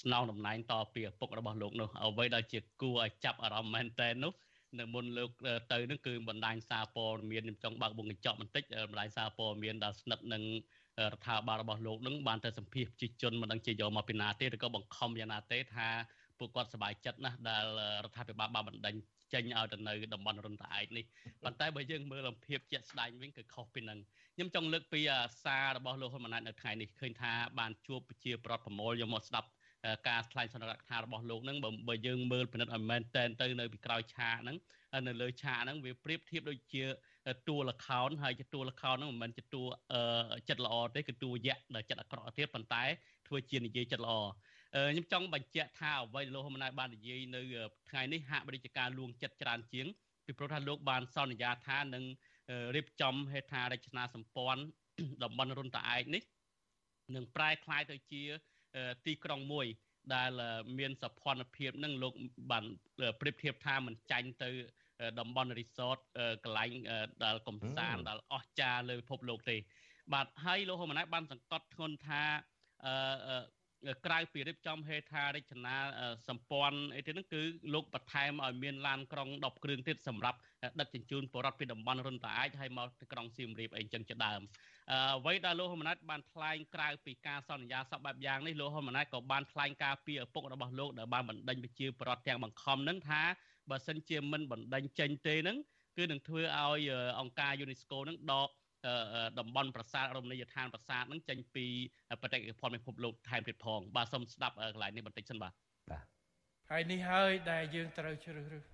[0.00, 4.32] ស្នងតំណែងតពីឪពុករបស់លោកនោះអ្វីដែលជាគួរឲ្យចាប់អារម្មណ៍មែនតើនោះ
[4.78, 5.30] នៅមុនលោក
[5.72, 10.42] ទៅនឹងគឺបណ្ដាញសារព័ត៌មានខ្ញុំចង់បើកវងកញ្ចក់បន្តិចបណ្ដាញសារព័ត៌មានដែលស្និទ្ធនឹង
[11.12, 15.88] រដ្ឋាភិបាលរបស់លោកនឹងបានទៅសម្ភាសប្រជាជនមិនដឹងជាយកមកពីណាទេឬក៏បង្ខំយ៉ាងណាទេថា
[16.38, 17.64] ពួកគាត់សប្បាយចិត្តណាស់ដែល
[18.04, 18.94] រដ្ឋាភិបាលបានបណ្ដេញ
[19.32, 21.04] ចេញឲ្យទៅនៅតំបន់រុនតាឯកនេះ
[21.42, 23.98] ប៉ុន្តែបើយើងមើលអំភាពជាក់ស្ដែងវិញគឺខុសពីនឹង
[24.34, 25.00] ខ្ញុំចង់លើកពី
[25.44, 29.48] សាររបស់លោកហ៊ុនម៉ាណែតនៅថ្ងៃនេះឃើញថាបានជួបប្រជាប្រដ្ឋប្រមូលយកមកស្ដាប់
[30.07, 34.57] ការថ្លែងសន្និដ្ឋានរបស់លោកនឹងបើយើងមើលពិនិត្យឲ្យមែនតែនទៅនៅពីក្រោយឆាកហ្នឹង
[35.07, 36.83] នៅលើឆាកហ្នឹងវាប្រៀបធៀបដូចជា
[37.49, 39.63] តួលខោនហើយជាតួលខោនហ្នឹងមិនមែនជាតួ
[40.49, 42.83] ចិត្តល្អទេគឺតួយៈដែលចិត្តអាក្រក់ទៀតប៉ុន្តែ
[43.27, 44.15] ធ្វើជានិយាយចិត្តល្អ
[44.73, 47.41] ខ្ញុំចង់បញ្ជាក់ថាអ្វីលោកហ៊ុនម៉ាណែតបាននិយាយនៅ
[47.89, 49.87] ថ្ងៃនេះហាក់បីជាការលួងចិត្តច្រើនជាង
[50.25, 52.03] ពីព្រោះថាលោកបានសន្យាថានឹង
[52.75, 54.61] រៀបចំហេដ្ឋារចនាសម្ព័ន្ធ
[55.23, 56.23] តំបន់រុនតាឯកនេះ
[57.15, 58.23] នឹងប្រែคล้ายទៅជា
[59.06, 59.66] ទីក្រុងមួយ
[60.14, 60.30] ដែល
[60.78, 62.12] មានសភនភាពនឹងលោក
[62.50, 62.64] បាន
[63.20, 64.50] ប្រៀបធៀបថាមិនចាញ់ទៅ
[65.20, 65.96] តំបន់រីសត
[66.44, 66.70] កន្លែង
[67.24, 69.56] ដែលកំសាន្តដែលអស្ចារ្យលើពិភពលោកទេ
[70.14, 72.22] បាទហើយលោកហ៊ុនម៉ាណែតបានសង្កត់ធ្ងន់ថា
[74.06, 75.74] ក្រៅពីរៀបចំហេដ្ឋារចនា
[76.28, 77.42] សម្ព័ន្ធអីទៀតហ្នឹងគឺ
[77.74, 80.38] លោកបន្ថែមឲ្យមានឡានក្រុង10គ្រឿងទៀតសម្រាប់
[80.80, 84.40] ដឹកជញ្ជូនពលរដ្ឋពីតំបន់រុនតាអាចហើយមកទៅក្រុងសៀមរាបអីចឹងជាដើម
[85.18, 93.22] អ្វីដែលលោកហ៊ុនម៉ាណែតបានថ្លែងក្រៅពីការសន្យាសពបែបយ៉ាងនេះលោកហ៊ុនម៉ាណែតក៏បានថ្លែងការពីឪពុករបស់លោកដែលបានបណ្ដេញប្រជាពលរដ្ឋទាំងបង្ខំនឹងថា
[93.70, 95.56] បើសិនជាមិនបណ្ដេញចេញទេហ្នឹង
[95.96, 98.48] គឺនឹងធ្វើឲ្យអង្គការ UNESCO ហ្នឹងដក
[99.38, 101.66] តំបន់ប្រាសាទរមណីយដ្ឋានប្រាសាទហ្នឹងចេញពី
[102.22, 105.52] បេតិកភណ្ឌពិភពលោកថែមទៀតផងបាទសូមស្ដាប់កន្លែងនេះបន្តិចសិនបាទ
[105.90, 106.04] បាទ
[106.70, 108.64] ហើយនេះហើយដែលយើងត្រូវជ្រើសរើស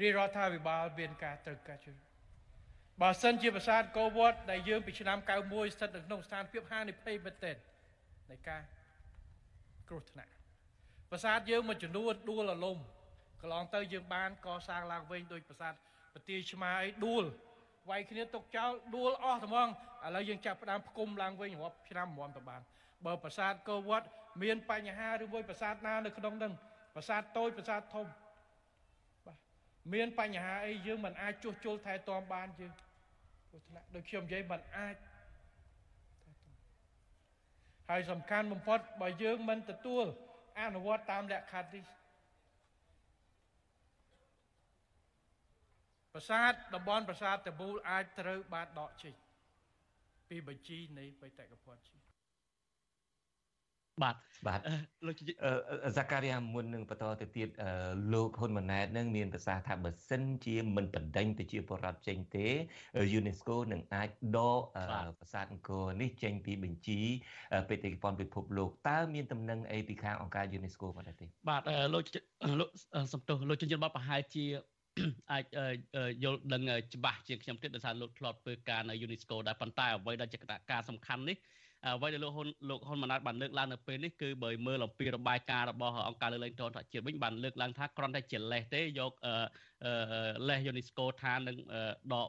[0.00, 1.98] រាជរដ្ឋាភិបាលមានការត្រូវការជ្រើស
[3.02, 7.56] បើសិនជាប្រាសាទកោវត្តដែលយើងពីឆ្នាំ91ស្ថិតនៅក្នុងស្ថានភាពហានិភ័យមែនទែន
[8.30, 8.62] នៃការ
[9.88, 10.32] គ្រោះថ្នាក់
[11.10, 12.78] ប្រាសាទយើងមួយចំនួនដួលរលំ
[13.40, 15.74] កន្លងទៅយើងបានកសាងឡើងវិញដោយប្រាសាទ
[16.12, 17.24] ប្រទាឆ្មាអីដួល
[17.90, 19.68] វាយគ្នាទុកចោលដួលអស់ត្មង
[20.06, 22.60] ឥឡូវយើងចាប់ផ្ដើមផ្គុំឡើងវិញរាប់ឆ្នាំមុំទៅបាន
[23.06, 24.06] បើប្រាសាទកោវត្ត
[24.42, 26.52] មានបញ្ហាឬមួយប្រាសាទណានៅក្នុងនឹង
[26.94, 28.06] ប្រាសាទតូចប្រាសាទធំ
[29.26, 29.36] បាទ
[29.94, 32.72] មានបញ្ហាអីយើងមិនអាចជួសជុលថែទាំបានយើង
[33.48, 34.96] ព្រោះថ្នាក់ដូចខ្ញុំនិយាយមិនអាច
[37.90, 40.04] ហើយសំខាន់បំផុតបើយើងមិនទទួល
[40.60, 41.84] អនុវត្តតាមលក្ខខណ្ឌនេះ
[46.14, 49.14] ប្រាសាទតំបន់ប្រាសាទតបូលអាចត្រូវបានដកចេញ
[50.28, 52.08] ពីបញ្ជីនៃបេតិកភណ្ឌជាតិ
[54.02, 54.16] បាទ
[54.46, 54.60] បាទ
[55.06, 55.14] លោក
[55.90, 57.48] ហ្សាការីយ៉ាមុននឹងបន្តទៅទៀត
[58.14, 62.46] លោកហ៊ុនម៉ាណែតនឹងមានប្រសាសន៍ថាបើសិនជាមិនបណ្ដេញទៅជាបរដ្ឋចេញទេ
[63.18, 64.60] UNESCO នឹងអាចដក
[65.18, 67.00] ប្រាសាទអង្គរនេះចេញពីបញ្ជី
[67.68, 71.62] បេតិកភណ្ឌពិភពលោកតើមានតំណែងអីពីខាងអង្គការ UNESCO បាត់ទេបាទ
[71.94, 72.02] លោក
[72.60, 72.68] លោក
[73.12, 74.44] សំទោសលោកជនជាតិបាត់ប្រហែលជា
[75.32, 75.44] អាច
[76.22, 76.62] យល់ដឹង
[76.94, 80.38] ច្បាស់ជាងខ្ញុំទៀតដោយសារលោកធ្លាប់ធ្វើការនៅ UNESCO ដែរប៉ុន្តែអ្វីដែលជា
[80.72, 81.38] ការសំខាន់នេះ
[81.86, 89.12] អ្វីដែលលោកហ៊ុនលោកហ៊ុនម៉ាណែតបានលើកឡើងនៅពេលនេះគឺបើមើលអំពីរបាយការណ៍របស់អង្គការលើកលែងទណ្ឌជាតិវិញបានលើកឡើងថាគ្រាន់តែជាលេសទេយក
[90.48, 91.56] លេស UNESCO ថានឹង
[92.14, 92.28] ដក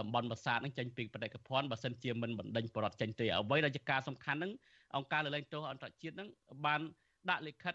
[0.00, 4.52] តំបន់ប្រាសាទនឹងចេញពីបដិកភណ្ឌបើសិនជាមិនបណ្ដេញបរដ្ឋចេញទេអ្វីដែលជាការសំខាន់នឹង
[4.96, 6.28] អង្គការលើកលែងទោសអន្តរជាតិនឹង
[6.64, 6.80] បាន
[7.30, 7.74] ដាក់លិខិត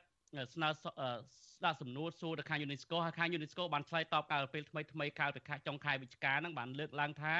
[0.53, 7.35] ស្នើស្ដាប់សំណួរសួរទៅខាង UNESCO ហើយខាង UNESCO បានឆ្លើយតបកាលពេលថ្មីថ្មីកាលពីខែចុងខែវិច្ឆិកាហ្នឹងបានលើកឡើងថា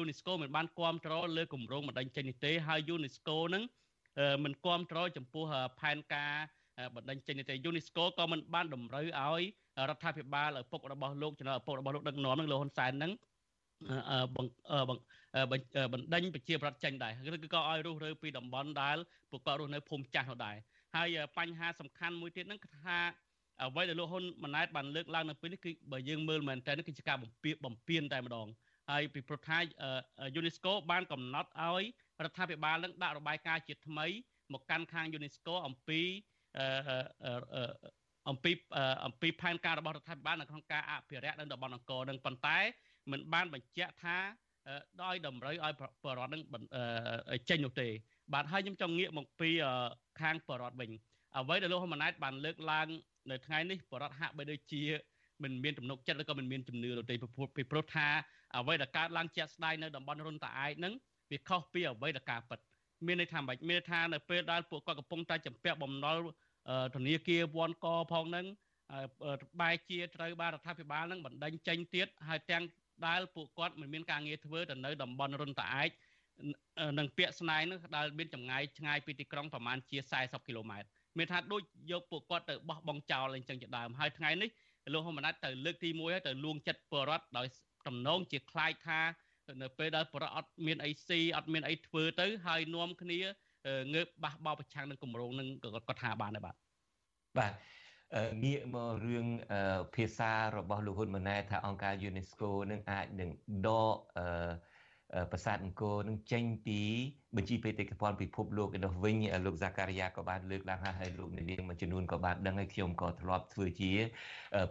[0.00, 3.62] UNESCO មិនបានគ្រប់គ្រងលើគម្រោងបណ្ដឹងចេញនេះទេហើយ UNESCO ហ្នឹង
[4.44, 5.44] មិនគ្រប់គ្រងចំពោះ
[5.80, 6.34] ផែនការ
[6.94, 9.42] បណ្ដឹងចេញនេះទេ UNESCO ក៏មិនបានតម្រូវឲ្យ
[9.88, 13.12] រដ្ឋាភិបាលឪពុករបស់លោកចំណុចឪពុករបស់លោកដឹកនាំនឹងលោកហ៊ុនសែនហ្នឹង
[14.36, 17.12] បណ្ដេញប្រជាប្រដ្ឋចេញដែរ
[17.46, 18.96] ឬក៏ឲ្យរុះរើពីតំបន់ដែល
[19.30, 20.56] ពួកគាត់រស់នៅភូមិចាស់នោះដែរ
[20.94, 22.98] ហើយបញ្ហាសំខាន់មួយទៀតហ្នឹងគឺថា
[23.60, 28.48] អ្វីដែលលោកហ៊ុនម៉ាណែតបានលើកឡើងនៅពេលនេះគឺបើយើងមើលមែនតើនេះគឺជាការបំពៀបំពៀនតែម្ដង
[28.90, 29.58] ហើយពីព្រោះថា
[30.40, 31.82] UNESCO បានកំណត់ឲ្យ
[32.24, 34.06] រដ្ឋាភិបាលនឹងដាក់របាយការណ៍ជាថ្មី
[34.52, 36.00] មកកាន់ខាង UNESCO អំពី
[38.28, 38.52] អំពី
[39.06, 42.58] អំពីផែនការរបស់រដ្ឋាភិបាលនៅក្នុងការអភិរក្សនៅតំបន់អង្គរនឹងប៉ុន្តែ
[43.10, 44.16] មិនបានបញ្ជាក់ថា
[45.02, 45.72] ដោយតម្រូវឲ្យ
[46.04, 46.42] បរដ្ឋនឹង
[47.48, 47.88] ចេញនោះទេ
[48.32, 49.50] បាទហើយខ្ញុំចង់ងាកមកពី
[50.20, 50.90] ខាងបរដ្ឋវិញ
[51.36, 52.86] អ្វីដែលលោកហ៊ុនម៉ាណែតបានលើកឡើង
[53.30, 54.82] នៅថ្ងៃនេះបរដ្ឋហាក់បីដូចជា
[55.42, 57.14] មិនមានទំនុកចិត្តឬក៏មិនមានជំនឿទៅទេ
[57.56, 58.08] ពីព្រោះថា
[58.56, 60.94] អ្វីដែលកើតឡើងជាក់ស្ដែងនៅតំបន់រុនតាឯកហ្នឹង
[61.30, 62.58] វាខុសពីអ្វីដែលការពិត
[63.06, 66.16] មានន័យថាម៉េចមានថានៅពេលដែលពួកគាត់កំពុងតែចម្ពាក់បំណុល
[66.94, 68.46] ធនាគារវ៉ាន់កផងហ្នឹង
[69.60, 72.64] បែរជាត្រូវបានរដ្ឋាភិបាលនឹងបណ្ដេញចេញទៀតហើយទាំង
[73.06, 75.90] ដែលពួកគាត់មិនមានការងារធ្វើទៅនៅតំបន់រុនតាឯក
[76.98, 84.50] និងពាក់ស្នែងនោះដែលមានចម្ងាយឆ្ងាយពីទីក្រុងប្រមាណជា40គីឡូម៉ែត្រមានថាដូចយកពួកគាត់ទៅបោះបង់ចោលអីចឹងជាដើមហើយថ្ងៃនេះ
[84.92, 87.46] លោកហ៊ុនម៉ាណែតទៅលើកទី1ហើយទៅលួងចិត្តបរដ្ឋដោយ
[87.88, 89.00] តំណងជាខ្លាចថា
[89.62, 93.18] នៅពេលដែលបរដ្ឋអត់មានអីស៊ីអត់មានអីធ្វើទៅហើយនាំគ្នា
[93.94, 95.48] ងើបបះបោប្រឆាំងនឹងគម្រោងនឹង
[95.88, 96.54] ក៏ថាបានដែរបាទ
[97.38, 97.52] បាទ
[98.44, 99.26] ងាកមករឿង
[99.94, 103.30] ភាសារបស់លោកហ៊ុនម៉ាណែតថាអង្គការ UNESCO នឹងអាចនឹង
[103.66, 103.96] ដក
[105.30, 106.80] ប្រាសាទអង្គរនឹងចេញពី
[107.36, 109.16] បញ្ជីបេតិកភណ្ឌពិភពលោកឯនោះវិញ
[109.46, 113.92] លោកហ្សាការីយ៉ាក៏បានលើកឡើងហើយលោកនាងមួយចំនួនក៏បានដឹងហើយខ្ញុំក៏ធ្លាប់ធ្វើជា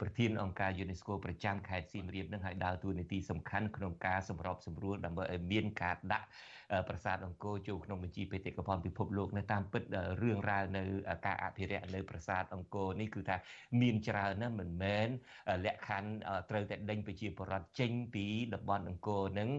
[0.02, 6.28] ប្រធានអង្គការ UNESCO ប្រចាំខេត្តសៀមរាបនឹងហើយដើរតួនាទីសំខាន់ក្នុងការសម្របសម្រួលដើម្បីឲ្យមានការដាក់
[6.88, 9.84] ប្រាសាទអង្គរចូលក្នុងបញ្ជីបេតិកភណ្ឌពិភពលោកនៅតាមពិត
[10.22, 10.84] រឿងរ៉ាវនៅ
[11.26, 13.38] ការអភិរក្សនៅប្រាសាទអង្គរនេះគឺថា
[13.82, 15.08] មានច្រើនណាស់មិនមែន
[15.66, 16.12] លក្ខខណ្ឌ
[16.50, 19.50] ត្រូវតែដេញប្រជាពលរដ្ឋចេញពីតំបន់អង្គរនឹង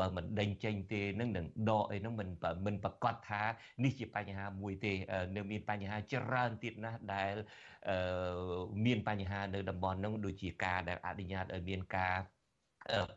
[0.00, 2.28] បើមិនដេញចេញទេនឹងនឹងដកអីនឹងមិន
[2.66, 3.42] មិនប្រកាសថា
[3.84, 4.92] នេះជាបញ្ហាមួយទេ
[5.36, 7.34] នៅមានបញ្ហាច្រើនទៀតណាស់ដែល
[8.86, 12.16] មានបញ្ហានៅតំបន់នោះដូចជាការដែលអនុញ្ញាតឲ្យមានការ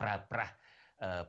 [0.01, 0.53] ប្រើប្រាស់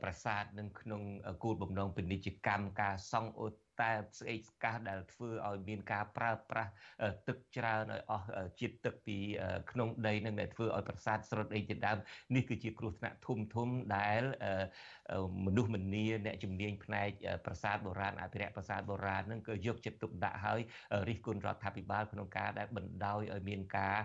[0.01, 1.01] ប្រាសាទនឹងក្នុង
[1.43, 3.47] គោលបំណងពាណិជ្ជកម្មការសង់អូ
[3.81, 6.71] តែស្អេកស្កះដែលធ្វើឲ្យមានការប្រើប្រាស់
[7.27, 8.27] ទឹកច្រើនឲ្យអស់
[8.59, 9.17] ជាតិទឹកពី
[9.71, 11.97] ក្នុងដីនឹងដែលធ្វើឲ្យប្រាសាទស្រុតអីជាដើម
[12.35, 14.21] នេះគឺជាគ្រោះថ្នាក់ធំធំដែល
[15.45, 17.09] មនុស្សម្នាអ្នកជំនាញផ្នែក
[17.45, 20.59] ប្រាសាទបុរាណអភិរក្សប្រាសាទបុរាណនឹងក៏យកចិត្តទុកដាក់ហើយ
[21.07, 23.97] រិះគន់រដ្ឋាភិបាលក្នុងការដែលបណ្ដោយឲ្យមានការ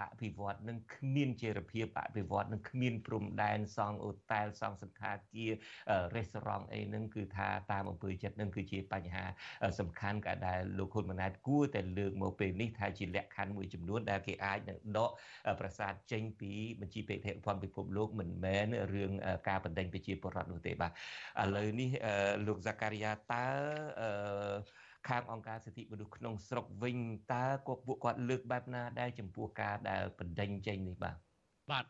[0.00, 5.52] អភិវឌ្ឍនឹងគ្មានជារភាពអភិវឌ្ឍនឹងគ្មានព្រំដែនសង់អូតែលសង់សន្តាគារ
[6.16, 9.11] រេស្តូរ៉ង់អីហ្នឹងគឺថាតាមអំពើចិត្តនឹងគឺជាបញ្ហា
[9.80, 15.10] សំខាន់ក៏ដែលលោកហ៊ុនម៉ាណែតគួរតែលើកមកពេលនេះថាជាលក្ខខណ្ឌមួយចំនួនដែលគេអាចនឹងដក
[15.60, 19.12] ប្រាសាទចេញពីបញ្ជីបេតិកភណ្ឌពិភពលោកមិនមែនរឿង
[19.48, 21.90] ការបណ្ដេញប្រជាពលរដ្ឋនោះទេបាទឥឡូវនេះ
[22.46, 23.46] លោកហ្សាការីយ៉ាតើ
[24.00, 24.54] អឺ
[25.08, 26.98] ខាងអង្គការសិទ្ធិមនុស្សក្នុងស្រុកវិញ
[27.32, 31.16] តើគាត់ពួកគាត់លើកបែបណា ដែលចំពោះការដែលបណ្ដេញចេញនេះបាទ
[31.70, 31.84] បាទ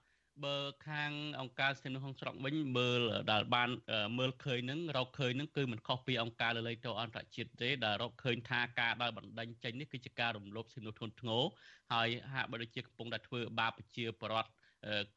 [0.45, 0.57] បើ
[0.89, 3.01] ខាងអង្គការសិទ្ធិមនុស្សក្នុងស្រុកវិញមើល
[3.33, 3.71] ដែលបាន
[4.19, 11.43] មើលឃើញនឹងរកឃើញនឹងគឺមិនខុសពីអង្គការលើលេខទៅអន្តរជាតិទេដែលរកឃើញថាការដែលបណ្ដេញចេញនេះគឺជាការរំលោភសិទ្ធិមនុស្សធ្ងន់ធ្ងរ
[11.93, 14.51] ហើយហាក់បីដូចជាកំពុងតែធ្វើបាបប្រជាពលរដ្ឋ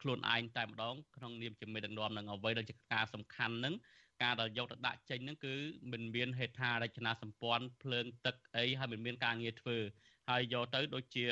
[0.02, 3.74] ខ្លួនឯងតែម្ដងក្នុងនាមជាមេដឹកនាំនឹងអ្វីដែលជាការសំខាន់នឹង
[4.24, 5.54] ការដែលយកទៅដាក់ចេញហ្នឹងគឺ
[5.92, 9.78] មិនមានហេដ្ឋារចនាសម្ព័ន្ធភ្លើងទឹកអីហើយមិនមានការងារធ្វើ
[10.30, 11.24] ហើយយកទៅដូចជា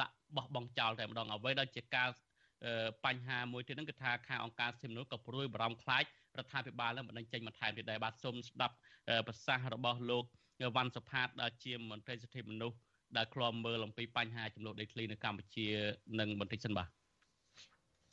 [0.00, 2.08] ដាក់បោះបង់ចោលតែម្ដងអ្វីដែលជាការ
[3.04, 6.04] បញ្ហាមួយទៀតហ្នឹងគឺថាខាងអង្គការសិទ្ធិមនុស្សក៏ព្រួយបារម្ភខ្លាច
[6.38, 8.74] រដ្ឋាភិបាលនឹងបណ្ដឹងចេញបន្ថែមទៀតដែរបាទសូមស្ដាប់
[9.26, 10.24] ប្រសាសន៍របស់លោក
[10.76, 12.76] វ៉ាន់សុផាតដែលជាមន្ត្រីសិទ្ធិមនុស្ស
[13.16, 15.66] ដែលឃ្លាំមើលអំពីបញ្ហាចំនួនដីធ្លីនៅកម្ពុជា
[16.20, 16.88] នឹងបន្តិចសិនបាទ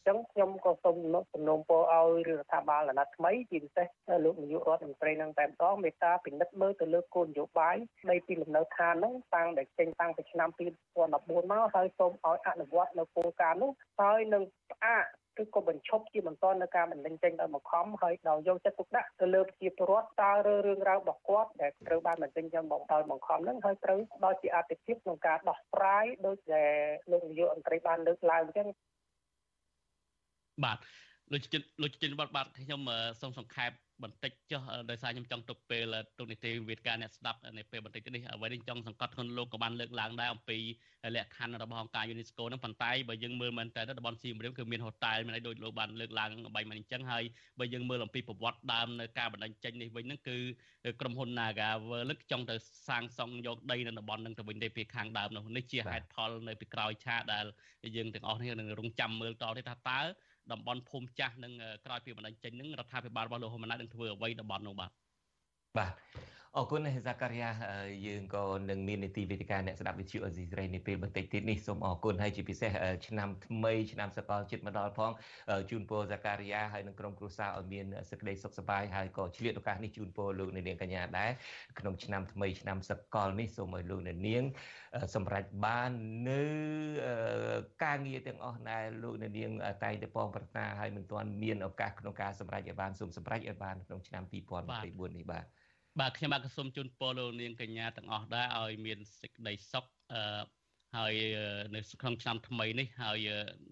[0.07, 0.97] ចឹងខ្ញុំក៏សូម
[1.33, 3.87] សំណូមពរឲ្យរដ្ឋាភិបាលអាណត្តិថ្មីជាពិសេស
[4.25, 7.75] លោកនាយករដ្ឋមន្ត្រីនឹងតែម្ដងមេត្តាពិនិត្យមើលទៅលើគោលនយោបាយ
[8.09, 15.05] នៃពីលំនៅឋានហ្នឹងតាំងតែចេញតាំងពីឆ្នាំ2014មកហើយសូមឲ្យអនុវត្តនៅគោលការណ៍នោះហើយនឹងផ្អាក
[15.37, 26.71] គឺក៏បញ្ឈប់ជាបន្តនៅការបណ្ដឹងចេញដោយមកខំហើយដោយយកចិត្តទុកដាក់ទៅលើប្រជាពលរដ្ឋតើរឿងរ៉ាវរបស់គាត់ដែលត្រូវបានបណ្ដឹងចេញមកដោយមកខំហ្នឹងហើយត្រូវដល់ជាអតិភិបក្នុងការដោះស្រាយដោយដែល
[27.11, 28.67] លោកនាយករដ្ឋមន្ត្រីបានលើកឡើងអញ្ចឹង
[30.63, 30.77] បាទ
[31.31, 32.81] លោកចិនលោកចិនវត្តបាទខ្ញុំ
[33.21, 33.71] សូមសង្ខេប
[34.03, 40.57] បន្តិចចុះដោយសារខ្ញុំចង់ទុកពេលទូនីតិវិទ្យាអ្នកស្ដាប់នៅពេលបន្តិចនេះអ្វីនេះចង់សង្កត់ធ្ងន់លោកក៏បានលើកឡើងដែរអំពី
[41.15, 47.23] លក្ខខណ្ឌរបស់អង្គការ UNESCO ហ្នឹងប៉ុន្តែបើយើងមើលមែនតើតំបន់សៀមរាបគឺមានហូតែលមានអីដូចលោកបានលើកឡើងបាយមិញអញ្ចឹងហើយ
[47.59, 50.37] បើយើងមើលអំពីប្រវត្តិដើមនៅការបណ្ដឹងចេញនេះវិញហ្នឹងគឺ
[51.01, 52.55] ក្រុមហ៊ុន Naga World ចង់ទៅ
[52.87, 57.45] សាងសង់យកដីនៅតំបន់ហ្នឹងទៅវិញទេពីខាងដើមនោះនេះជាហេតុផលនៅពីក្រោយឆាកដែល
[57.95, 60.01] យើងទាំងអស់នេះនឹងរងចាំមើលតទៅថាតើ
[60.51, 61.53] តំបន់ភូមិចាស់នឹង
[61.85, 64.91] ក្រោយពីបណ្ដឹងចេញនឹងរដ្ឋាភិបាលរបស់លោកហ៊ុនម៉ាណែតនឹងធ្វើអ្វីតំបន់នោះបាទ
[65.77, 65.93] បាទ
[66.57, 67.51] អរគុណហ្សាការីយ៉ា
[68.05, 72.71] យើងក៏នឹងមាននីតិវិទ្យាអ្នកស្ដាប់វិទ្យុអេស៊ីសរ៉ៃនេះពេលបន្តិចទៀតនេះសូមអរគុណហើយជាពិសេស
[73.07, 75.11] ឆ្នាំថ្មីឆ្នាំសកលចិត្តមកដល់ផង
[75.69, 81.31] ជូនពរហ្សាការីយ៉ាហើយនឹងក្រុមគ្រួសារឲ្យមានសេចក្តីសុខសប្បាយហើយក៏ឆ្លៀតឱកាសនេះជូនពរលោកអ្នកនាងកញ្ញាដែរ
[81.79, 84.43] ក្នុងឆ្នាំថ្មីឆ្នាំសកលនេះសូមឲ្យលោកអ្នកនាង
[85.15, 85.91] សម្រេចបាន
[86.29, 86.43] នៅ
[87.83, 89.51] ការងារទាំងអស់ដែលលោកអ្នកនាង
[89.83, 95.60] តែងតែពងប្រាថ្នាហើយមិនទាន់មានឱកាសក្នុងការសម្រេចឲ្យបានសូមសម្រេចឲ្យបានក្នុងឆ្នាំ2024នេះបាទ
[95.99, 100.41] បាទខ្ញុំបាទក៏សូមជូនពរលោកនាងកញ្ញាទាំងអស់ដែរឲ្យមានសេចក្តីសុខអឺ
[100.97, 101.13] ហើយ
[101.75, 103.19] នៅក្នុងឆ្នាំថ្មីនេះហើយ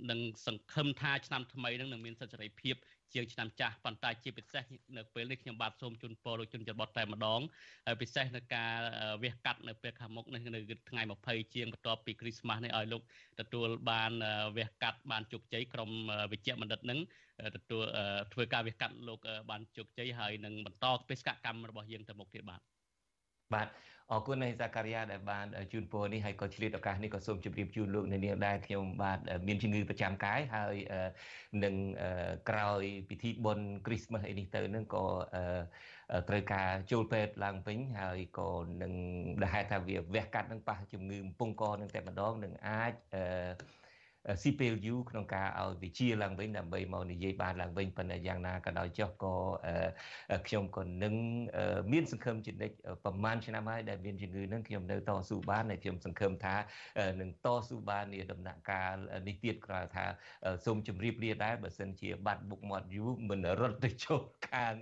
[0.09, 2.75] នឹងសង្ឃឹមថាឆ្នាំថ្មីនឹងនឹងមានសិទ្ធិសេរីភាព
[3.13, 4.63] ជាងឆ្នាំចាស់ប៉ុន្តែជាពិសេស
[4.97, 7.41] នៅពេលនេះខ្ញុំបាទសូមជូនពរលោកជនជាតិបតតែម្ដង
[7.85, 8.73] ហើយពិសេសនៅការ
[9.23, 13.01] វះកាត់នៅពេលខាងមុខនេះនៅថ្ងៃ20ជាងបន្ទាប់ពីគ្រីស្មាស់នេះឲ្យលោក
[13.39, 14.11] ទទួលបាន
[14.57, 15.89] វះកាត់បានជោគជ័យក្រុម
[16.31, 16.99] វិជ្ជបណ្ឌិតនឹង
[17.55, 17.83] ទទួល
[18.33, 19.19] ធ្វើការវះកាត់លោក
[19.49, 22.61] បានជោគជ័យហើយនឹងបន្តបេសកកម្មរបស់យើងទៅមុខទៀតបាទ
[23.53, 23.67] បាទ
[24.11, 30.75] អរគុណនៃសាការីយ៉ាដែលបានជូនពរនេះហើយក៏ឆ្លៀតឱកាសនេះក៏សូមជម្រាបជូនលោកអ្នកនាងដែរខ្ញុំបាទមានជំងឺប្រចាំកាយហើយ
[31.63, 31.75] នឹង
[32.49, 35.05] ក្រោយពិធីបុណ្យគ្រីស្មាស់អីនេះទៅនឹងក៏
[36.29, 38.49] ត្រូវការចូលពេទ្យឡើងវិញហើយក៏
[38.81, 38.93] នឹង
[39.41, 43.23] ដែលហេតុថាវាវះកាត់នឹងប៉ះជំងឺកំពង់កនឹងតែម្ដងនឹងអាចអឺ
[44.41, 49.35] ស៊ីពេលយូក្នុងការឲ្យវិជាឡើងវិញដើម្បីមកនិយាយបានឡើងវិញប៉ុន្តែយ៉ាងណាក៏ដោយចុះក៏
[50.47, 51.13] ខ្ញុំក៏នឹង
[51.91, 56.55] មានសង្ឃឹមជានិច្ចប្រហែលឆ្នាំហើយដែលមានជំងឺនឹងខ្ញុំនៅតស៊ូបានហើយខ្ញុំសង្ឃឹមថា
[57.21, 58.95] នឹងតស៊ូបាននាដំណាក់កាល
[59.27, 60.05] នេះទៀតក្រៅថា
[60.65, 64.73] សូមជម្រាបលាដែរបើសិនជាបាត់បុកមាត់យូមិនរត់ទៅចូលខាង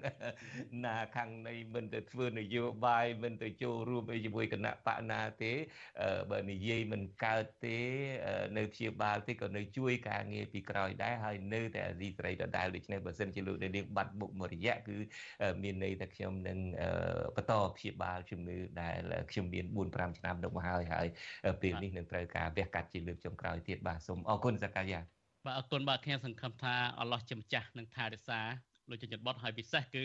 [0.86, 5.54] ណាខាងនៃមិនទៅធ្វើនយោបាយមិនទៅចូលរួមជាមួយគណៈបកណាទេ
[6.32, 7.80] បើនិយាយមិនកើតទេ
[8.58, 14.98] នៅព្យាបាលទេក៏នៅជួយការងារពីក្រោយដែរហើយនៅតែអាស៊ីសេរីដដែលដូច្នេះបើសិនជាលោកនាងបាត់មុខមួយរយៈគឺ
[15.64, 16.58] មានន័យថាខ្ញុំនឹង
[17.36, 18.98] បន្តព្យាបាលជំងឺដែល
[19.32, 21.08] ខ្ញុំមាន4 5ឆ្នាំទៅមកហើយហើយ
[21.62, 25.00] ពេលនេះនឹងត្រូវការវះកាត់ជាលើកចុងក្រោយទៀតបាទសូមអរគុណសកាយា
[25.46, 28.42] បាទអរគុណបាទខ្ញុំសង្ឃឹមថាអល់ឡោះជាម្ចាស់នឹងថែរក្សា
[28.90, 30.04] លោកចិញ្ចឹមបត់ហើយពិសេសគឺ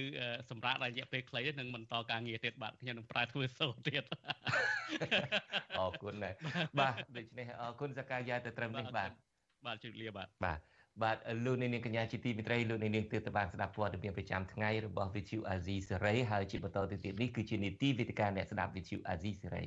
[0.51, 4.05] សម្រាប់រយៈពេលខ្លីនឹងបន្តការងារទៀតបាទខ្ញុំនឹងប្រើធ្វើសូទៀត
[5.79, 6.35] អរគុណដែរ
[6.81, 9.11] បាទដូច្នេះអរគុណសកាយាទៅត្រឹមនេះបាទ
[9.67, 10.59] បាទជម្រាបលាបាទបាទ
[11.03, 19.67] បាទលោកនាងកញ្ញាជាទីមេត្រីលោកនាងទើបទៅបានស្ដាប់ព័ត៌មានប្រចាំថ្ងៃរបស់ VTV Azizi Serai ហើយជាបន្តទៅទៀតនេះគឺជានីតិវិទ្យាអ្នកស្ដាប់ VTV Azizi Serai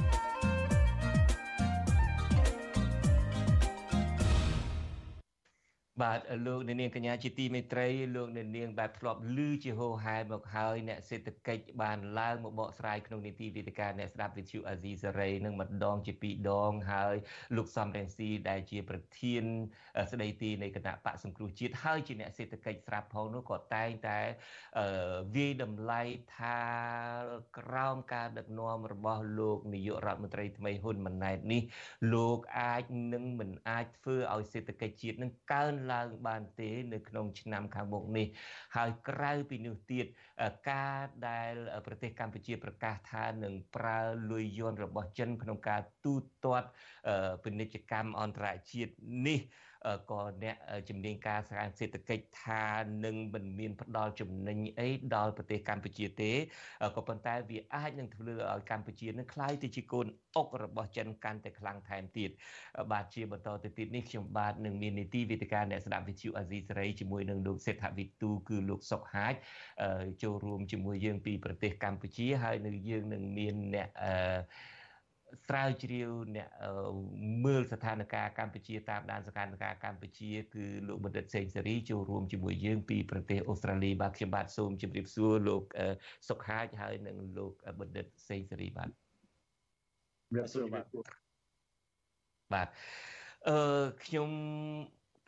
[6.01, 17.15] បាទលោកអ្នកនាងកញ្ញាជាទីមេត្រីលោកអ្នកនាងបាទធ្លាប់ឮជាហូរហែមកហើយអ្នកសេដ្ឋកិច្ចបានឡើងមកបកស្រាយក្នុងនីតិវិទ្យាអ្នកស្ដាប់វិទ្យុអាស៊ីសេរីនឹងម្ដងជាពីរដងហើយ
[17.55, 19.43] លោកសំរងស៊ីដែលជាប្រធាន
[20.11, 24.19] ស្ដីទីនៃគណៈបកសង្គ្រោះជាតិហើយជាអ្នកសេដ្ឋកិច្ចស្រាប់ផងនោះក៏តែងតែ
[25.35, 26.01] វាយតម្លៃ
[26.37, 26.59] ថា
[27.57, 31.61] ក្រោមការដឹកនាំរបស់លោកនាយករដ្ឋមន្ត្រីថ្មីហ៊ុនម៉ាណែតនេះ
[32.13, 32.83] លោកអាច
[33.13, 38.27] នឹងមិនអាចធ្វើឲ្យសេដ្ឋកិច្ចជាតិនឹងកើនឡើងបានទេ នៅក្នុងឆ្នាំខាងមុខនេះ
[38.75, 40.05] ហើយក្រៅពីនោះទៀត
[40.71, 40.99] ការ
[41.29, 41.53] ដែល
[41.85, 43.99] ប្រទេសកម្ពុជាប្រកាសថានឹងប្រើ
[44.31, 46.69] លុយយន់របស់ចិនក្នុងការទូទាត់
[47.43, 48.93] ពាណិជ្ជកម្មអន្តរជាតិ
[49.27, 49.39] នេះ
[50.10, 50.56] ក៏អ្នក
[50.88, 52.64] ជំនាញការសាស្ត្រសេដ្ឋកិច្ចថា
[53.04, 56.32] នឹងមិនមានផ្ដល់ចំណេញអីដល់ប្រទេសកម្ពុជាទេ
[56.96, 60.06] ក៏ប៉ុន្តែវាអាចនឹងធ្វើឲ្យកម្ពុជានឹងคล้ายទៅជាកូន
[60.36, 62.30] អុករបស់ចិនកាន់តែខ្លាំងថែមទៀត
[62.92, 69.34] បាទជាបន្តទៅទៀតនេះខ្ញុំបាទនឹងមាននីតិវិទ្យាអ្នកស្ដាប់វិទ្យុអាស៊ីសេរីជាមួយនឹងលោកសេដ្ឋវិទូគឺលោកសុកហាជ
[70.22, 74.14] ចូលរួមជាមួយយើងពីប្រទេសកម្ពុជាហើយនៅយើងនឹងមានអ្នកអឺ
[75.47, 76.49] ស្រាវជ្រាវអ្នក
[77.45, 85.63] មើលស្ថានភាពកម្ពុជាតាមដានស្ថានភាពកម្ពុជាគឺលោកបណ្ឌិតសេងសេរីចូលរួមជាមួយយើងពីប្រទេសអូស្ត្រាលីបាទខ្ញុំបាទសូមជម្រាបសួរលោក
[86.29, 90.85] សុកហាជហើយនិងលោកបណ្ឌិតសេងសេរីបាទជម្រាបសួរបាទ
[92.53, 92.67] បាទ
[93.49, 94.29] អឺខ្ញុំ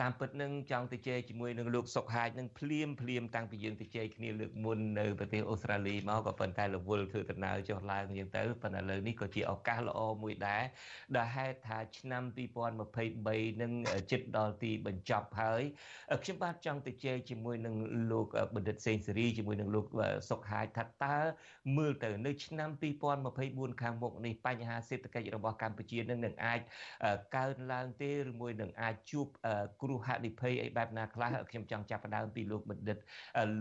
[0.02, 10.64] តាមពិតនឹងចង់ទៅជែកជាមួយនឹងលោកសុកហាជនឹងភ្លាមភ្លាមតាំងពីយើងទៅជែកគ្នាលើកមុននៅប្រទេសអូស្ត្រាលីមកក៏ប៉ុន្តែរវល់ធ្វើដំណើរចុះឡើងយ៉ាងទៅប៉ុន្តែលើនេះក៏ជាឱកាសល្អមួយដែរ
[11.16, 12.24] ដែលហេតុថាឆ្នាំ
[12.92, 13.72] 2023នឹង
[14.12, 15.62] ជិតដល់ទីបញ្ចប់ហើយ
[16.24, 17.76] ខ្ញុំបាទចង់ទៅជែកជាមួយនឹង
[18.12, 19.86] លោកបណ្ឌិតសេងសេរីជាមួយនឹងលោក
[20.30, 21.18] សុកហាជថាតើ
[21.78, 22.70] មើលទៅនៅឆ្នាំ
[23.26, 26.60] 2024ខាងមុខនេះបញ្ហាសេដ្ឋកិច្ចរបស់កម្ពុជានឹងនឹងអាច
[27.36, 29.28] កើនឡើងទេឬមួយនឹងអាចជួប
[29.82, 32.98] គ្រោះហានិភ័យអីបែបណាខ្លះខ្ញុំចង់ចាប់ផ្ដើមពីលោកបណ្ឌិត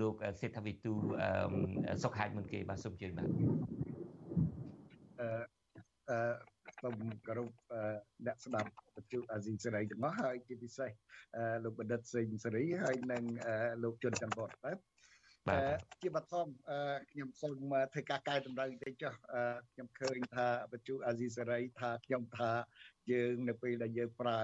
[0.00, 0.94] លោកសេដ្ឋវិទូ
[2.02, 3.28] សុខហាជមុនគេបាទសូមជឿបាទ
[5.20, 5.28] អឺ
[6.10, 6.18] អឺ
[6.82, 6.94] សូម
[7.26, 7.50] គោរព
[8.26, 10.90] អ្នកស្ដាប់វិទ្យុអាស៊ីសេរីទាំងអស់ហើយជាពិសេស
[11.64, 13.24] លោកបណ្ឌិតសេងសេរីហើយនិង
[13.82, 14.78] លោកជុនច័ន្ទបតបាទ
[16.01, 16.47] ជាបឋម
[17.11, 17.53] ខ្ញុំសូម
[17.93, 19.13] ធ្វើការកែតម្រូវបន្តិចចុះ
[19.71, 22.51] ខ្ញុំឃើញថាវិទ្យុអាស៊ីសេរីថាខ្ញុំថា
[23.11, 24.41] យើងនៅពេលដែលយើងប្រើ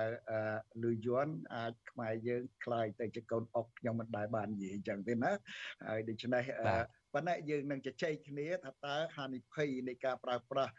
[0.83, 5.31] លឺយន់អាចខ្មែរយើងคล้ายទៅជាកូនអុកខ្ញុំមិនដែលបាននិយាយអញ្ចឹងទេណា
[5.87, 6.43] ហើយដូច្នេះ
[7.14, 10.72] ប៉ុន្តែយើងនឹងជជែកគ្នាថាតើហានិភ័យនៃការប្រើប្រាស់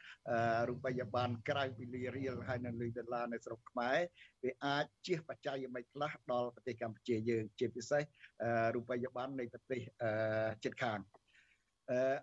[0.70, 3.98] រូបិយប័ណ្ណក្រៅពីលីរៀលហើយនិងលុយដុល្លារនៅស្រុកខ្មែរ
[4.44, 8.04] វាអាចជះបច្ច័យយ៉ាងម៉េចខ្លះដល់ប្រទេសកម្ពុជាយើង ជាពិសេស
[8.76, 9.82] រូបិយប័ណ្ណនៃប្រទេស
[10.64, 11.00] ជិតខាង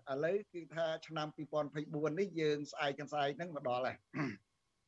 [0.09, 1.27] អឺឥឡូវគឺថាឆ្នាំ
[1.73, 3.97] 2024នេះយើងស្អែកกันស្អែកហ្នឹងមកដល់ហើយ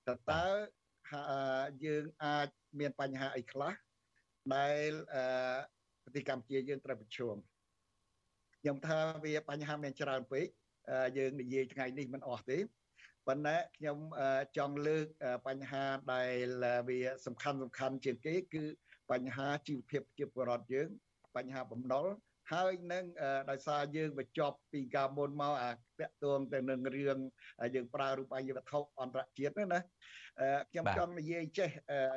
[0.07, 0.45] តើតើ
[1.85, 2.47] យើងអាច
[2.79, 3.73] មានបញ្ហាអីខ្លះ
[4.55, 4.91] ដែល
[6.03, 7.35] ប្រទេសកម្ពុជាយើងត្រូវប្រឈម
[8.61, 10.47] ខ្ញុំថាវាបញ្ហាមានច្រើនពេក
[11.17, 12.57] យើងនិយាយថ្ងៃនេះមិនអស់ទេ
[13.27, 13.97] ប៉ុន្តែខ្ញុំ
[14.57, 15.05] ចង់លើក
[15.47, 16.23] បញ្ហាដែ
[16.63, 18.63] លវាសំខាន់សំខាន់ជាងគេគឺ
[19.11, 20.89] បញ្ហាជីវភាពជាពលរដ្ឋយើង
[21.35, 22.05] បញ្ហាបំណុល
[22.51, 23.05] ហើយនឹង
[23.49, 27.17] ដោយសារយើងបញ្ចប់ពីការមុនមកអាតកតងទៅនឹងរឿង
[27.75, 29.79] យើងប្រើរូបិយវត្ថុអន្តរជាតិណា
[30.71, 31.69] ខ្ញុំចង់និយាយចេះ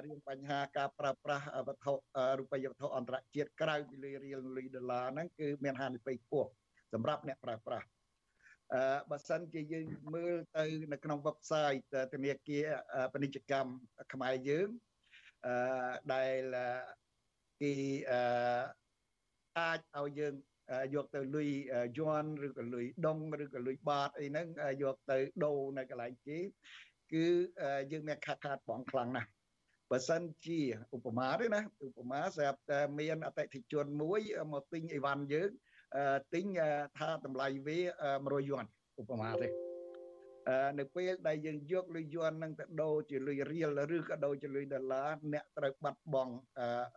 [0.04, 1.92] រឿងបញ្ហាការប្រើប្រាស់វត្ថុ
[2.38, 6.48] រូបិយវត្ថុអន្តរជាតិក្រៅពីលុយរៀលលុយដុល្លារហ្នឹងគឺមានហានិភ័យខ្ពស់
[6.92, 7.86] សម្រាប់អ្នកប្រើប្រាស់
[8.74, 12.66] អឺបើសិនជាយើងមើលទៅនៅក្នុង website ធនាគារ
[13.12, 13.72] ពាណិជ្ជកម្ម
[14.12, 14.68] ខ្មែរយើង
[15.46, 15.54] អឺ
[16.14, 16.42] ដែល
[17.60, 17.72] គេ
[18.10, 18.20] អឺ
[19.58, 20.34] អាចឲ្យយើង
[20.94, 21.50] យកទៅលុយ
[21.98, 24.46] យន់ឬក៏លុយដុងឬក៏លុយបាតអីហ្នឹង
[24.82, 26.38] យកទៅដូរនៅកន្លែងគេ
[27.12, 27.26] គឺ
[27.92, 29.28] យើងមានខាត់ខាតបងខ្លាំងណាស់
[29.90, 30.60] បើសិនជា
[30.96, 34.20] ឧបមាទេណាឧបមាស្រាប់តែមានអតិថិជនមួយ
[34.52, 35.50] មកទិញអីវ៉ាន់យើង
[36.34, 36.46] ទិញ
[36.98, 37.78] ថាតម្លៃវា
[38.12, 38.64] 100យួន
[39.00, 39.48] ឧបមាទេ
[40.78, 46.34] នៅពេលដែលយើងយកលុយយួននឹងទៅដូរជាលុយរៀលឬក៏ដូរជាលុយដុល្លារអ្នកត្រូវបាត់បង់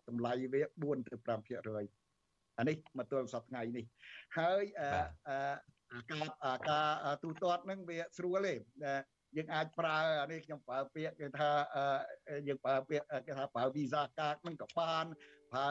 [0.07, 2.04] តម្លៃវា4ទៅ5%
[2.57, 3.85] អអានេះមកទល់សប្តាហ៍ថ្ងៃនេះ
[4.37, 6.81] ហើយអឺការកា
[7.13, 8.53] រទូទាត់ហ្នឹងវាស្រួលទេ
[9.37, 11.49] យើងអាចប្រើអានេះខ្ញុំប្រើពាក្យគេថា
[12.47, 15.05] យើងប្រើពាក្យគេថាប្រើ visa card ហ្នឹងក៏បាន
[15.51, 15.69] ប្រើ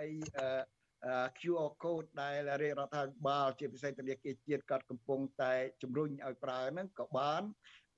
[0.00, 0.08] អី
[1.38, 5.52] QR code ដែលរាជរដ្ឋាភិបាលជាពិសេសធនាគារជាតិក៏កំពុងតែ
[5.82, 7.42] ជំរុញឲ្យប្រើហ្នឹងក៏បាន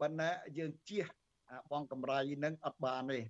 [0.01, 1.07] ប៉ុន្តែយើងជៀស
[1.73, 3.21] បងកម្រៃហ្នឹងអត់បានទេ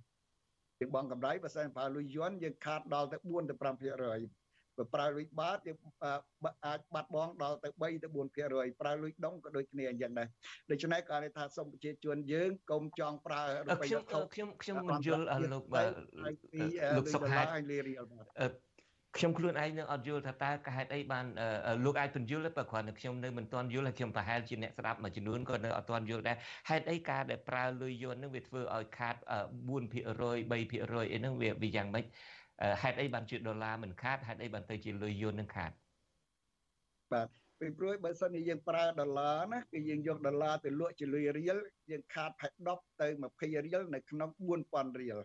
[0.79, 4.46] យើងបងកម្រៃបើសិនប្រើលុយយន់យើងខាតដល់ទៅ4ទៅ5%
[4.77, 5.77] បើប្រើលុយបាតយើង
[6.65, 10.27] អាចបាត់បង់ដល់ទៅ3ទៅ4%ប្រើលុយដុំក៏ដូចគ្នាអញ្ចឹងដែរ
[10.71, 15.65] ដូច្នេះក៏ថាសូមប្រជាជនយើងកុំចង់ប្រើរូបិយវត្ថុខ្ញុំខ្ញុំមិនយល់លោក
[16.97, 17.49] លោកសុខហេតុ
[19.17, 21.25] ខ្ញុំខ្លួនឯងនឹងអត់យល់ថាតើកហេតុអីបាន
[21.85, 26.37] លោកអាចពន្យល់តែគ្រាន់តែខ្ញុំនៅមិនទាន់យល់ហើយខ្ញុំប្រហែលជាអ្នកស្ដាប់មួយចំនួនក៏នៅអត់ទាន់យល់ដែរ
[26.69, 32.05] ហេតុអីការដែលប្រើលុយយន់នឹងវាធ្វើឲ្យខាត4% 3%អីហ្នឹងវាវាយ៉ាងម៉េច
[32.81, 35.71] ហេតុអីបានជាដុល្លារមិនខាតហេតុអីបានទៅជាលុយយួននឹងខាត
[37.13, 37.27] បាទ
[37.59, 41.57] ពីព្រោះបើសិនជាយើងប្រើដុល្លារណាគឺយើងយកដុល្លារទៅលក់ជាលុយរៀល
[41.91, 44.29] យើងខាតផែ10ទៅ20រៀលនៅក្នុង
[44.65, 45.17] 4000រៀល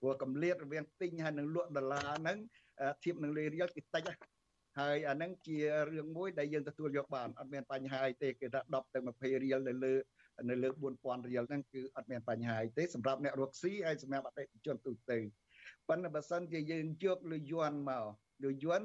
[0.00, 2.38] ព្រោះកម្លាតរវាងទិញហើយនឹងលក់ដុល្លារហ្នឹង
[3.04, 4.04] ធៀបនឹងលុយរៀលគឺតិច
[4.80, 5.58] ហើយអាហ្នឹងជា
[5.92, 9.94] រឿងមួយដែលយើងទទួលយកបានអត់មានបញ្ហាអីទេគឺថា10ទៅ20រៀលនៅលើ
[10.50, 10.68] នៅលើ
[10.98, 15.18] 4000រៀលហ្នឹងគឺអត់មានបញ្ហាអីទេសម្រាប់អ្នករកស៊ីហើយសម្រាប់អតិថិជនទូទៅ
[15.88, 18.04] ប៉ុន្តែបើសិនជាយើងយកលុយយន់មក
[18.44, 18.84] លុយយន់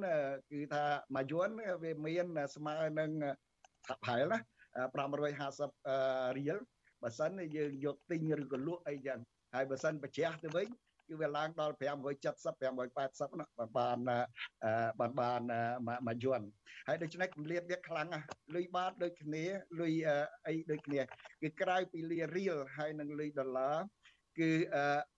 [0.51, 0.83] គឺថា
[1.15, 2.25] មួយយន់វាមាន
[2.55, 3.11] ស្មើនឹង
[3.87, 4.39] ថាប្រហែលណា
[4.75, 6.57] 550រៀល
[7.03, 9.19] បើសិនយើងយកទិញឬក៏លក់អីចឹង
[9.55, 10.67] ហើយបើសិនប្រជះទៅវិញ
[11.09, 13.45] គឺវាឡើងដល់570 580ណា
[13.77, 13.97] បាន
[14.97, 16.45] បានបានមួយយន់
[16.87, 18.25] ហើយដូច្នេះគម្លាតវាខ្លាំងណាស់
[18.55, 19.43] លុយបាតដូចគ្នា
[19.81, 19.93] លុយ
[20.47, 21.01] អីដូចគ្នា
[21.41, 23.75] គឺក្រៅពីលុយរៀលហើយនិងលុយដុល្លារ
[24.41, 24.51] គឺ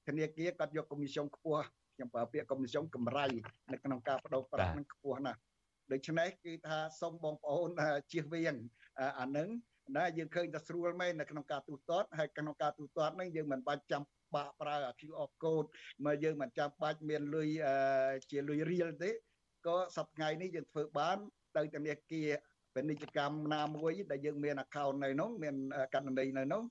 [0.08, 1.64] ធនាគារគាត់យកកុំមីសុងខ្ពស់
[1.96, 3.26] ខ្ញុំប្រើពាក្យកុំមីសុងកម្រៃ
[3.72, 5.40] នៅក្នុងការបដូរប្រាក់នឹងខ្ពស់ណាស់
[5.92, 7.70] ដូច្នេះគឺថាសូមបងប្អូន
[8.12, 8.56] ជៀសវាង
[9.20, 9.50] អានឹង
[9.98, 14.04] ណាយើងឃើញតែស្រួលមែននៅក្នុងការទូទាត់ហើយក្នុងការទូទាត់ហ្នឹងយើងមិនបាច់ចាំ
[14.36, 15.68] បាក់ប្រើ QR code
[16.06, 17.50] មកយើងមិនចាំបាច់មានលុយ
[18.32, 19.12] ជាលុយរៀលទេ
[19.68, 21.18] ក៏សប្តាហ៍នេះយើងធ្វើបាន
[21.58, 22.30] ទៅធនាគារ
[22.76, 25.56] ពាណិជ្ជកម្មណាមួយ ដែលយើងមាន account នៅនោះមាន
[25.96, 26.62] កណ្ដីនៅនោះ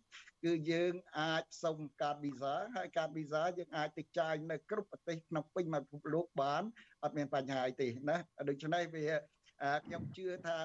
[0.45, 6.63] គឺយើងអាចសុំកាតវីសាហើយកាតវីសាយើងអាចទៅចាយនៅគ្រប់ប្រទេសក្នុងពេញមួយពិភពលោកបាន
[7.05, 8.17] អត់មានបញ្ហាអីទេណា
[8.49, 9.07] ដូច្នេះវា
[9.85, 10.57] ខ្ញុំជឿថា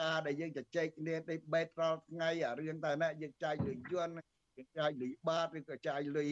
[0.00, 4.12] ការដែលយើងជជែកគ្នាទៅបេតរាល់ថ្ងៃអារឿងតើណាយើងចាយលុយយន់
[4.56, 6.30] យើងចាយលុយបាតឬក៏ចាយលុយ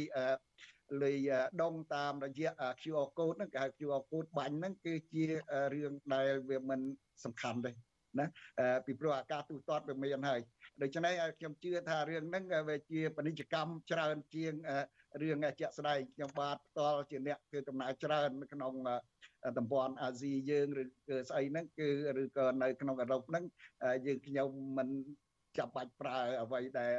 [1.03, 1.31] លុយ
[1.63, 2.51] ដងតាមរយៈ
[2.83, 5.25] QR code ហ្នឹងគេហៅ QR code បាញ់ហ្នឹងគឺជា
[5.75, 6.81] រឿងដែលវាមិន
[7.25, 7.73] សំខាន់ទេ
[8.19, 8.27] ណា
[8.87, 10.41] ពីព្រោះអាការទូទាត់វាមានហើយ
[10.83, 14.53] ដូច្នេះខ្ញុំជឿថារឿងហ្នឹងវាជាពាណិជ្ជកម្មច្រើនជាង
[15.23, 18.75] រឿងជាក់ស្ដែងខ្ញុំបាទផ្ទាល់ជាអ្នកគឺដំណើរច្រើនក្នុង
[19.59, 20.85] តំបន់អាស៊ីយើងឬ
[21.29, 21.89] ស្អីហ្នឹងគឺ
[22.23, 23.45] ឬក៏នៅក្នុងអឺរ៉ុបហ្នឹង
[24.07, 24.49] យើងខ្ញុំ
[24.79, 24.89] មិន
[25.59, 26.93] ចាំបាច់ប្រើអ្វីដែល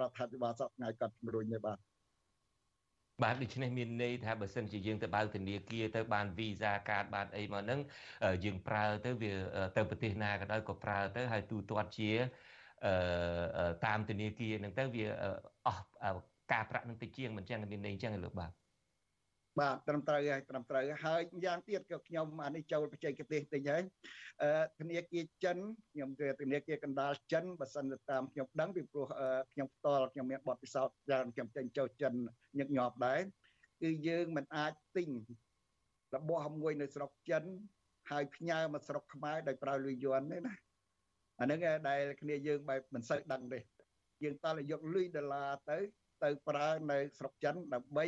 [0.00, 1.78] រដ្ឋាភិបាលសពថ្ងៃគាត់ជំរុញទេបាទ
[3.22, 7.80] បាទដូច្នេះមានន័យថាបើសិនជាយើងទៅបើកធនាគារទៅបាន Visa កាតបានអីមកហ្នឹង
[8.44, 9.32] យើងប្រើទៅវា
[9.76, 12.10] ទៅប្រទេសណាក៏ដោយក៏ប្រើទៅហើយទូទាត់ជា
[13.86, 15.06] តាមធនាគារហ្នឹងទៅវា
[15.66, 15.82] អស់
[16.52, 18.50] ការប្រាក់នឹងតិចជាងមិនចឹងមានន័យចឹងលោកបាទ
[19.60, 23.82] បាទត្រឹមត្រូវហើយត្រឹមត្រូវហើយយ៉ាងទៀតក៏ខ្ញុំអានេះចូលបច្ចេកទេសតិចហើយ
[24.78, 25.58] ធនាគារចិន
[25.92, 29.06] ខ្ញុំគឺធនាគារកណ្ដាលចិនបើសិនទៅតាមខ្ញុំដឹងពីព្រោះ
[29.52, 32.12] ខ្ញុំផ្ទាល់ខ្ញុំមានបទពិសោធន៍ច្រើនខ្ញុំចេញចូលចិន
[32.58, 33.20] ញឹកញាប់ដែរ
[33.82, 35.08] គឺយើងមិនអាចទិញ
[36.16, 37.44] របស់មួយនៅស្រុកចិន
[38.10, 40.54] ហើយផ្ញើមកស្រុកខ្មែរដោយប្រើលុយយន់ទេណា
[41.40, 43.60] អាហ្នឹងដែលគ្នាយើងបែបមិនសូវដឹងទេ
[44.22, 45.78] យើងតើយកលុយដុល្លារទៅ
[46.24, 48.06] ទៅប្រើនៅស្រុកចិនដើម្បី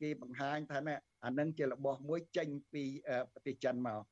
[0.00, 2.84] គេបង្ហាញថាណាអានឹងជារបស់មួយចេញពី
[3.32, 4.02] ប្រទេសចិនមក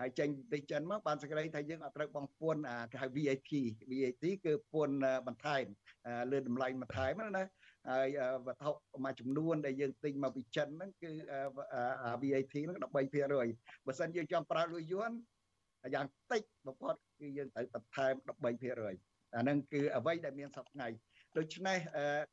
[0.00, 2.62] ហើយចេញប្រទេសចិនមកបានសេចក្តីថាយើងអត់ត្រូវបង់ពន្ធ
[2.92, 3.52] គេហៅ VAT
[3.90, 4.96] VAT គឺពន្ធ
[5.26, 5.64] បន្ថែម
[6.32, 7.44] លើតម្លៃបន្ថែមណា
[7.90, 8.08] ហើយ
[8.46, 8.70] វត្ថុ
[9.04, 11.10] មួយចំនួនដែលយើងទិញមកពីចិនហ្នឹងគឺ
[12.22, 15.10] VAT ហ្នឹង13%បើសិនយើងចង់ប្រើលុយយួន
[15.94, 20.96] យ៉ាងតិចបំផុតគឺយើងត្រូវបន្ថែម13%អាហ្នឹងគឺអ្វីដែលមានសប្តាហ៍
[21.38, 21.78] ដូច្នេះ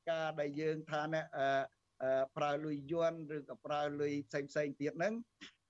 [0.09, 1.25] ការដែលយើងថាអ្នក
[2.37, 5.13] ប្រើលុយយន់ឬក៏ប្រើលុយផ្សេងផ្សេងទៀតហ្នឹង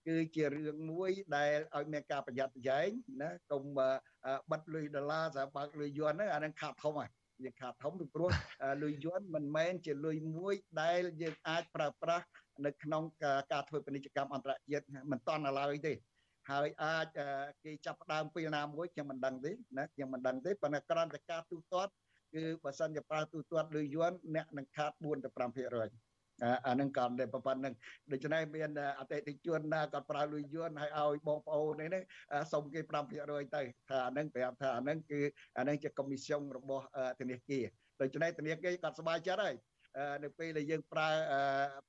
[0.08, 2.90] គឺជារឿងមួយដែលឲ្យមានការប្រយ័ត្នប្រយែង
[3.22, 3.64] ណាកុំ
[4.52, 7.10] បិទលុយដុល្លារសម្រាប់បើកលុយយន់ហ្នឹងអានឹងខាតធំហើយ
[7.44, 8.32] យើងខាតធំពីព្រោះ
[8.84, 12.26] លុយយន់មិនមែនជាលុយមួយដែលយើងអាចប្រើប្រាស់
[12.66, 15.94] នៅក្នុងការធ្វើពាណិជ្ជកម្មអន្តរជាតិមិនតន់ឡើយទេ
[16.52, 17.08] ហើយអាច
[17.64, 21.92] គេចាប់ផ្ដើមពេលណាមួយខ្ញុំមិនដឹងទេណាខ្ញុំមិនដឹងទេប៉ុន្តែក្រំតែការទូទាត់
[22.34, 25.92] គឺបើសិនជាប្រើទូទាត់លុយយួនអ្នកនឹងខាត4ទៅ5%
[26.44, 27.74] អអានឹងក៏តែប៉ុណ្្នឹង
[28.12, 28.70] ដូច្នេះមាន
[29.00, 32.02] អតិថិជនណាគាត់ប្រើលុយយួនហើយឲ្យបងប្អូននេះ
[32.54, 32.80] សុំគេ
[33.18, 35.22] 5%ទៅថាអានឹងប្រាប់ថាអានឹងគឺ
[35.58, 36.86] អានឹងជាកុំមីសុងរបស់
[37.20, 37.66] ធនាគារ
[38.02, 39.56] ដូច្នេះធនាគារគាត់សប្បាយចិត្តហើយ
[40.24, 41.10] នៅពេលដែលយើងប្រើ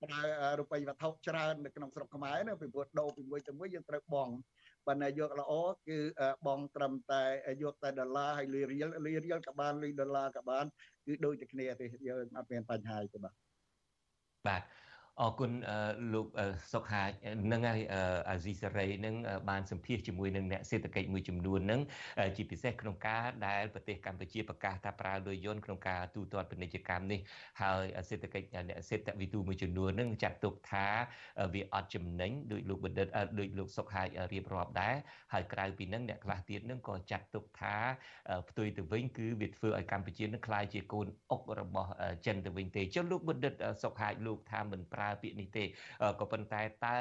[0.02, 0.20] ប្រើ
[0.60, 4.28] រូបិយវត្ថុច្រើននៅក្នុងស្រុកខ្មែរណាពីព្រោះដូរពីមួយទៅមួយយើងត្រូវបង
[4.88, 5.52] បើណាយកល្អ
[5.88, 5.98] គឺ
[6.46, 7.22] បងត្រឹមតែ
[7.62, 10.64] យកតែដុល្លារហើយលុយរៀលលុយរៀលក៏បានលុយដុល្លារក៏បាន
[11.06, 13.34] គឺដូចតែគ្នាទេយើងអត់មានបញ្ហាទេបាទ
[14.46, 14.62] បាទ
[15.22, 15.52] អរគុណ
[16.14, 16.26] លោក
[16.72, 17.04] សុកហា
[17.52, 17.80] នឹងហើយ
[18.28, 19.14] អាស៊ីសេរីនឹង
[19.48, 21.80] បានសម្ភាសជាមួយនឹងអ្នកសេដ្ឋកិច្ចមួយចំនួននឹង
[22.36, 27.20] ជាពិសេសក្នុងការដែលប្រទេសកម្ពុជាប្រកាសថាប្រើលុយយន្តក្នុងការទូទាត់ពាណិជ្ជកម្មនេះ
[27.60, 30.86] ហើយសេដ្ឋកិច្ចអ្នកសេដ្ឋវិទូមួយចំនួននឹងចាត់ទុកថា
[31.54, 33.06] វាអត់ចំណេញដោយលោកបណ្ឌិត
[33.38, 34.02] ដោយលោកសុកហា
[34.32, 34.94] រៀបរាប់ដែរ
[35.32, 37.74] ហើយក្រៅពីនឹងអ្នកខ្លះទៀតនឹងក៏ចាត់ទុកថា
[38.48, 41.90] ផ្ទុយទៅវិញគឺវាធ្វើឲ្យកម្ពុជានឹងក្លាយជាកូនអុករបស់
[42.26, 45.64] ចិនទៅវិញទេចុះលោកបណ្ឌិតសុកហាលោកថាមិនប្រើប្រើពាក្យនេះទេ
[46.20, 46.94] ក៏ប៉ុន្តែតើ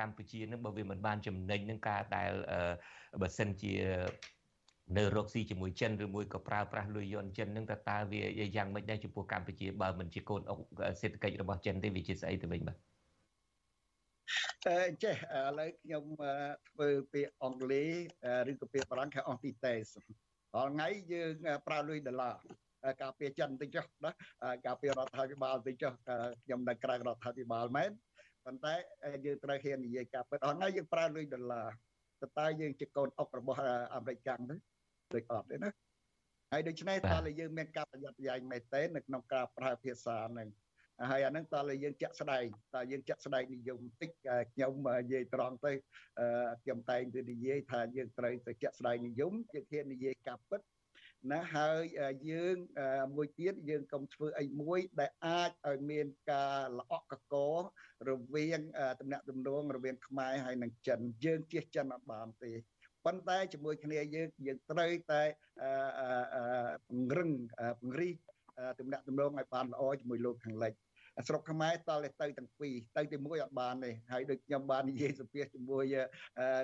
[0.00, 2.30] កម្ពុជានឹងបើវាមិនបានចំណេញនឹងការដែល
[3.22, 3.72] បើសិនជា
[4.96, 8.22] នៅរកស៊ីជាមួយចិនឬមួយក៏ប្រើប្រាស់លុយយន់ចិននឹងតើតើវា
[8.56, 10.58] យ៉ាងម៉េចដែរចំពោះកម្ពុជាបើមិនជាកូនអុក
[11.00, 12.76] សេដ្ឋកិច្ចរបស់ចិនទេវាជាស្អីទៅវិញបាទ
[14.66, 16.04] អឺចេះឥឡូវខ្ញុំ
[16.68, 19.92] ធ្វើពាក្យអង់គ្លេសឬក៏ពាក្យបារាំងគេ antithese
[20.54, 21.32] រាល់ថ្ងៃយើង
[21.66, 22.34] ប្រើលុយដុល្លារ
[23.02, 24.10] ការពារចិនតិចចុះណា
[24.66, 25.92] ការពាររដ្ឋាភិបាលតិចចុះ
[26.44, 27.90] ខ្ញុំនៅក្រៅរដ្ឋាភិបាលមែន
[28.44, 28.74] ប៉ុន្តែ
[29.26, 31.66] យើងត្រូវហ៊ាននិយាយការពិតអស់ថ្ងៃយើងប្រើលុយដុល្លារ
[32.38, 33.60] តើយើងជាកូនអុករបស់
[33.94, 34.56] អាមេរិកកាំងទេ
[35.14, 35.70] ដូចអត់ទេណា
[36.52, 40.48] ហើយដូច្នេះតើយើងមានការប្រយ័ត្នប្រយែងមែនទេនៅក្នុងការប្រើភាសាហ្នឹង
[41.10, 44.10] ហើយអាហ្នឹងតើយើងចាក់ស្ដែងតើយើងចាក់ស្ដែងនិយមតិច
[44.52, 45.72] ខ្ញុំនិយាយត្រង់ទៅ
[46.62, 50.60] ខ្ញុំតែងទៅនិយាយថាយើងត្រូវទៅចាក់ស្ដែងនិយមយើងហ៊ាននិយាយការពិត
[51.32, 51.82] ណាហើយ
[52.30, 52.56] យើង
[53.14, 57.34] មួយទៀតយើងកុំធ្វើអីមួយដែលអាចឲ្យមានការល្អក់កក
[58.08, 58.60] រវាង
[59.00, 62.52] តំណាក់តំណងរវាងខ្មែរហើយនិងចិនយើងជៀសចិនអត់បានទេ
[63.04, 65.22] ប៉ុន្តែជាមួយគ្នាយើងយើងត្រូវតែ
[66.88, 67.30] ពង្រឹង
[67.80, 68.16] ពង្រីក
[68.80, 70.72] តំណាក់តំណងឲ្យបានល្អជាមួយលោកខាងលិច
[71.26, 75.84] ស្រុកខ្មែរតលទៅទាំងពីរទៅទីមួយអត់បានទេហើយដូចខ្ញុំបាននិយាយសម្ភាសជាមួយ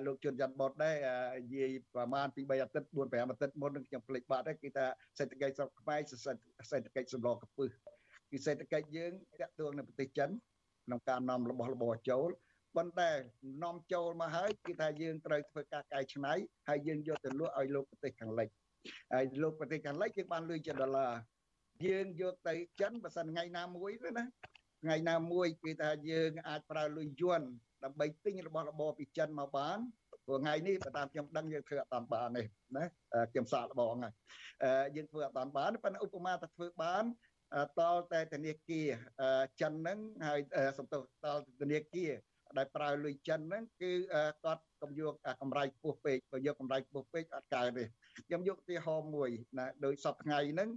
[0.06, 0.96] លោកជុនច័ន្ទបុតដែរ
[1.42, 4.86] និយាយប្រហែលពី3អាទិត្យ4 5អាទិត្យមុននឹងខ្ញុំភ្លេចបាត់ដែរគឺថា
[5.18, 6.00] សេដ្ឋកិច្ចស្រុកខ្មែរ
[6.70, 7.70] សេដ្ឋកិច្ចសម្លកពឹស
[8.30, 10.30] គឺសេដ្ឋកិច្ចយើងតាក់ទងនៅប្រទេសចិន
[10.86, 12.28] ក្នុងការនាំរបស់របរចូល
[12.76, 13.10] ប៉ុន្តែ
[13.64, 16.34] នាំចូលមកហើយគឺថាយើងត្រូវធ្វើការកែច្នៃ
[16.68, 18.48] ហើយយើងយកទៅលក់ឲ្យលោកប្រទេសខាងលិច
[19.14, 21.12] ហើយលោកប្រទេសខាងលិចយើងបានលុយជាដុល្លារ
[21.86, 24.24] យើងយកទៅចិនបើសិនថ្ងៃណាមួយទៅណា
[24.82, 27.42] ថ្ងៃណាមួយគឺថាយើងអាចប្រើលុយយួន
[27.84, 29.78] ដើម្បីទិញរបស់របរពីចិនមកបាន
[30.26, 32.42] ព្រោះថ្ងៃនេះបើតាមខ្ញុំដឹងយើងធ្វើអត់តាមបានទេ
[32.76, 32.84] ណា
[33.32, 34.14] ខ្ញុំសាកល្បងហើយ
[34.96, 37.04] យើងធ្វើអត់តាមបានប៉ុន្តែឧបមាថាធ្វើបាន
[37.80, 38.88] តលតែធនាគារ
[39.60, 39.98] ចិនហ្នឹង
[40.28, 40.40] ហើយ
[40.78, 42.12] សំទោសតលធនាគារ
[42.58, 43.92] ដែលប្រើលុយចិនហ្នឹងគឺ
[44.44, 47.84] គាត់កុំយកកម្រៃខ្ពស់ពេកបើយកកម្រៃខ្ពស់ពេកអត់កើតទេ
[48.26, 50.68] ខ្ញុំយកឧទាហរណ៍មួយណាដោយសពថ្ងៃហ្នឹង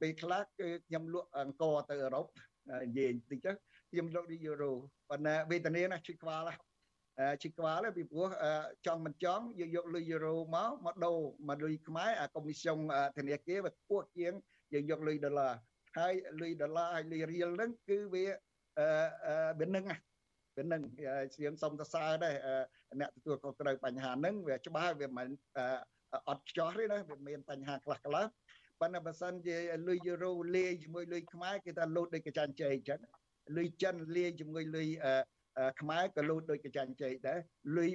[0.00, 2.26] ពេលខ្លះគឺខ្ញុំលក់អង្គទៅអឺរ៉ុប
[2.70, 3.52] និយាយបន្តិចទៅ
[3.90, 4.72] ខ្ញុំលក់ឌីយូរ៉ូ
[5.10, 6.50] ប៉ុន្តែវេទនាណាឈឺក្បាល
[7.42, 8.28] ឈឺក្បាលពីព្រោះ
[8.86, 11.18] ចង់មិនចង់យើងយកលុយយូរ៉ូមកមកដូរ
[11.48, 12.78] មកលុយខ្មែរអាកុំមីសុង
[13.16, 14.32] ធនាគារវាខ្ពស់ជាង
[14.72, 15.52] យើងយកលុយដុល្លារ
[15.98, 18.24] ហើយលុយដុល្លារហើយលុយរៀលហ្នឹងគឺវា
[18.78, 18.86] អឺ
[19.60, 19.84] វានឹង
[20.56, 20.82] វានឹង
[21.42, 22.34] យើងសុំសរសើរដែរ
[23.00, 25.28] អ្នកទទួលខុសត្រូវបញ្ហាហ្នឹងវាច្បាស់វាមិន
[26.28, 28.24] អត់ខ្ចោះទេណាវាមានបញ្ហាខ្លះខ្លះ
[28.80, 29.56] ប៉ុន្តែបើសិនជា
[29.88, 33.00] លុយយូរ៉ូលាយជាមួយលុយខ្មែរគេថាលូតដូចកញ្ចាញ់ជ័យអញ្ចឹង
[33.56, 34.88] លុយចិនលាយជាមួយលុយ
[35.80, 37.38] ខ្មែរក៏លូតដូចកញ្ចាញ់ជ័យដែរ
[37.76, 37.90] លុយ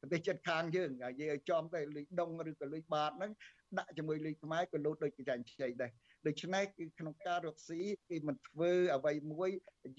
[0.00, 3.32] ប្រទេសជិតខាងយើងនិយាយឲ្យចំទៅលុយដុងឬក៏លុយបាតហ្នឹង
[3.78, 5.90] ដាក់ជាមួយលុយខ្មែរក៏លូតដូចកញ្ចាញ់ជ័យដែរ
[6.26, 9.50] ដូច្នេះគឺក្នុងការរកស៊ីគឺមិនធ្វើអ្វីមួយ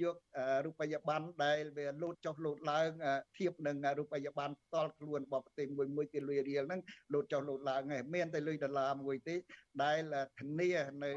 [0.01, 0.15] យក
[0.65, 2.89] រូបិយប័ណ្ណដែលវាលោតចុះលោតឡើង
[3.37, 6.81] ធៀបនឹងរូបិយប័ណ្ណផ្ទាល់ខ្លួនរបស់ប្រទេសមួយមួយគឺលុយរៀលហ្នឹង
[7.13, 9.35] លោតចុះលោតឡើងហើយមានតែលុយដុល្លារមួយទេ
[9.83, 10.01] ដែល
[10.39, 10.71] ធានា
[11.03, 11.11] នៅ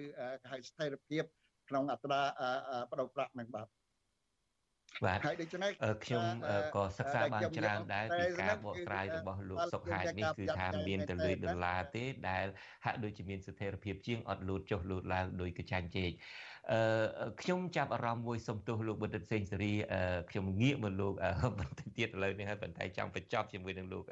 [0.51, 1.25] ហៅស្ថិរភាព
[1.69, 2.23] ក្នុងអត្រា
[2.91, 3.82] បដូរប្រាក់នឹងបាទ
[5.05, 5.71] បាទហើយដូច្នេះ
[6.05, 6.25] ខ្ញុំ
[6.77, 12.47] ក៏សិក្សាបានច្រើនដែរពីការបកស្រាយរបស់លោកសុកហេតុនេះគឺថាមានតែលុយដុល្លារទេដែល
[12.85, 16.13] ហាក់ដូចជាមានស្ថិរភាពជាងអត់លូតចុះលូតឡើងដោយកញ្ចាញ់ជែក
[16.73, 19.73] អឺខ្ញុំចាប់អារម្មណ៍មួយសំទោសលោកបណ្ឌិតសេងសេរី
[20.31, 21.15] ខ្ញុំងាកមកលោក
[21.59, 24.05] បន្តិចទៀតឥឡូវនេះហើយប៉ុន្តែចង់បញ្ចប់ជាមួយនឹងលោក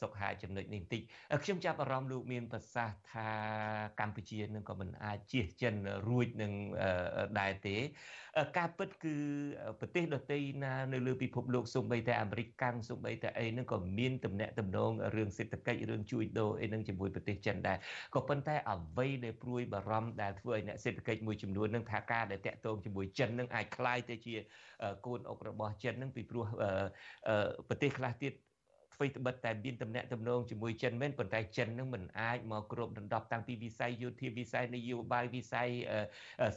[0.00, 1.02] សុខហាចំណុចនេះបន្តិច
[1.44, 3.30] ខ្ញុំចាប់អារម្មណ៍លោកមានប្រសាសន៍ថា
[4.00, 5.74] កម្ពុជានឹងក៏មិនអាចជៀសចិន
[6.08, 6.52] រួចនឹង
[7.40, 7.76] ដែរទេ
[8.58, 9.16] ការពិតគឺ
[9.80, 17.78] ប្រទេសដទៃណានៅលើពិភពលោកសូម្បីតែអាមេរិកកាំងសូម្បីតែអីហ្នឹងក៏មានទំនាក់ទំនងរឿងសេដ្ឋកិច្ចរឿងជួញដូរអីហ្នឹងជាមួយប្រទេសចិនដែរ
[18.14, 24.34] ក៏ប៉ុន្តែអ្វីដែលព្រួយបារម្ភដែលធ្វើឲ្យអ្នកសេដ្ឋកិច្ចមួយចំនួននឹងថាការដែលតាក់ទងជាមួយចិននឹងអាចคล้ายទៅជា
[25.06, 26.46] កូនអុករបស់ចិននឹងពីព្រោះ
[27.68, 28.49] ប្រទេសខ្លះទៀតអ្
[29.01, 35.69] វីត្បិតតែមានតំណែងតំណងជាមួយចិនមែនប៉ុន្តែចិននឹងមិនអាចមកគ្របដណ្ដប់តាំងពីវិស័យយោធាវិស័យនយោបាយវិស័យ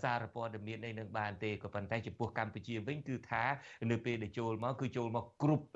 [0.02, 3.44] សារព័ត៌មានអីនឹងបានទេក៏ប៉ុន្តែចំពោះកម្ពុជាវិញគឺថា
[3.90, 5.66] នៅពេលដែលចូលមកគឺចូលមកគ្រប់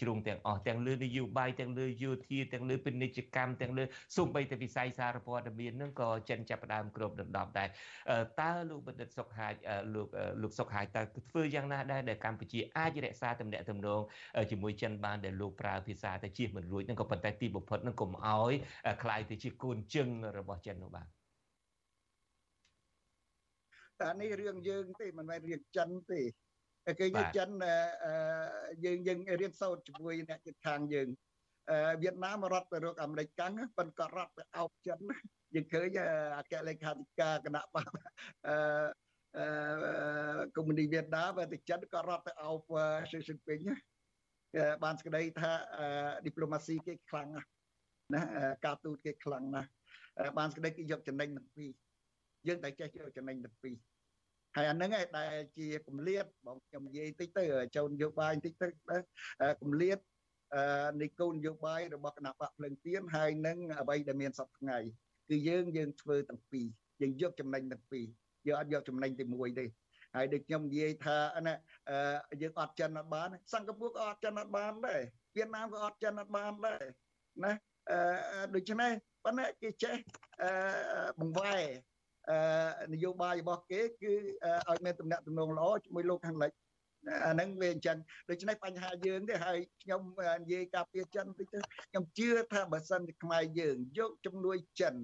[0.00, 3.84] ជ្រុងទាំងអស់ទាំងលើនយោបាយទាំងលើយោធាទាំងលើពាណិជ្ជកម្មទាំងលើ
[4.16, 7.68] សូម្បីតែវិស័យសារព័ត៌មាននឹងក៏ចិនចាប់ផ្ដើមគ្របដណ្ដប់ដែរ
[8.40, 9.54] តើលោកបណ្ឌិតសុកហាជ
[9.94, 10.08] លោក
[10.42, 14.00] លោកសុកហាជតើធ្វើយ៉ាងណាដែរដែលកម្ពុជាអាចរក្សាតំណែងតំណង
[14.50, 18.53] ជាមួយចិនបានដែលលោកប្រើភាសសារតែជៀសមិនរួចនឹងក៏ប៉ុន្តែទីបំផុតនឹងកុំអោយ
[19.03, 21.07] คล้ายទៅជាកូនជឹងរបស់ចិននោះបាទ
[24.01, 26.21] តែនេះរឿងយើងទេមិនមែនរឿងចិនទេ
[26.99, 27.49] គេយើងចិន
[28.85, 31.07] យើងយើងរៀនសូត្រជាមួយអ្នកជិតខាងយើង
[32.01, 34.99] វៀតណាមរត់ទៅរកអាមេរិកកាំងប៉ុន្តែក៏រត់ទៅអោបចិន
[35.55, 35.97] យើងឃើញ
[36.37, 37.85] អគ្គលេខាធិការគណៈបក
[38.47, 39.45] អឺ
[40.55, 42.71] កុម្មុយនីវៀតណាមទៅចិនក៏រត់ទៅអោប
[43.11, 43.59] ស៊ីស៊ីពីង
[44.84, 45.52] បានស្ដីថា
[46.24, 47.48] ឌីប្លូម៉ាស៊ីគេខ្លាំងណាស់
[48.14, 48.22] ណា
[48.64, 49.70] ការទូតគេខ្លាំងណាស់
[50.38, 51.70] បានស្ដីគេយកចំណេញទាំងពីរ
[52.48, 53.76] យើងតែចេះយកចំណេញទាំងពីរ
[54.56, 57.44] ហើយអាហ្នឹងឯងដែលជាគម្លាតបងខ្ញុំនិយាយតិចទៅ
[57.76, 58.68] ចូលនយោបាយតិចទៅ
[59.62, 59.98] គម្លាត
[61.00, 64.78] នៃគោលនយោបាយរបស់គណៈបកភ្លឹងទៀនហើយនឹងអ្វីដែលមានសពថ្ងៃ
[65.28, 66.66] គឺយើងយើងធ្វើទាំងពីរ
[67.00, 68.06] យើងយកចំណេញទាំងពីរ
[68.46, 69.64] យើងអត់យកចំណេញតែមួយទេ
[70.16, 71.54] ហើយដូចខ្ញុំនិយាយថាណា
[72.42, 75.00] យើងអត់ចិនអត់បានសិង្ហបុរីក៏អត់ចិនអត់បានដែរ
[75.36, 76.82] វៀតណាមក៏អត់ចិនអត់បានដែរ
[77.44, 77.52] ណា
[78.54, 78.92] ដូច្នេះ
[79.24, 79.96] ប៉ុន្តែគេចេះ
[81.20, 81.64] បង្វែរ
[82.92, 84.14] នយោបាយរបស់គេគឺ
[84.68, 86.52] ឲ្យមានទំនាក់ទំនងល្អជាមួយលោកខាងលិច
[87.26, 87.98] អាហ្នឹងវាអញ្ចឹង
[88.30, 90.00] ដូច្នេះបញ្ហាយើងទេហើយខ្ញុំ
[90.42, 91.58] និយាយការពារចិនតិចទៅ
[91.90, 94.94] ខ្ញុំជឿថាបើសិនជាខ្មែរយើងយកជំនួយចិន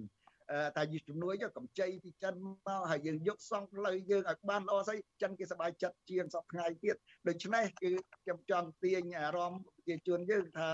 [0.76, 2.48] តែយជំនួយកម្ចីពីចិនម
[2.78, 6.96] កហើយយើងយកសង់ផ្លូវយើងឲ្យបានល្អស្អីចិនគេសប្បាយចិត្តជាងសប្ថ្ងៃទៀត
[7.28, 7.90] ដូច្នេះគឺ
[8.22, 10.68] ខ្ញុំចង់ទាញអារម្មណ៍ប្រជាជនយើងថា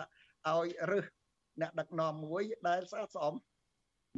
[0.49, 1.07] ឲ្យរឹស
[1.61, 3.35] អ្នកដឹកនាំមួយដែលស្អាតស្អំ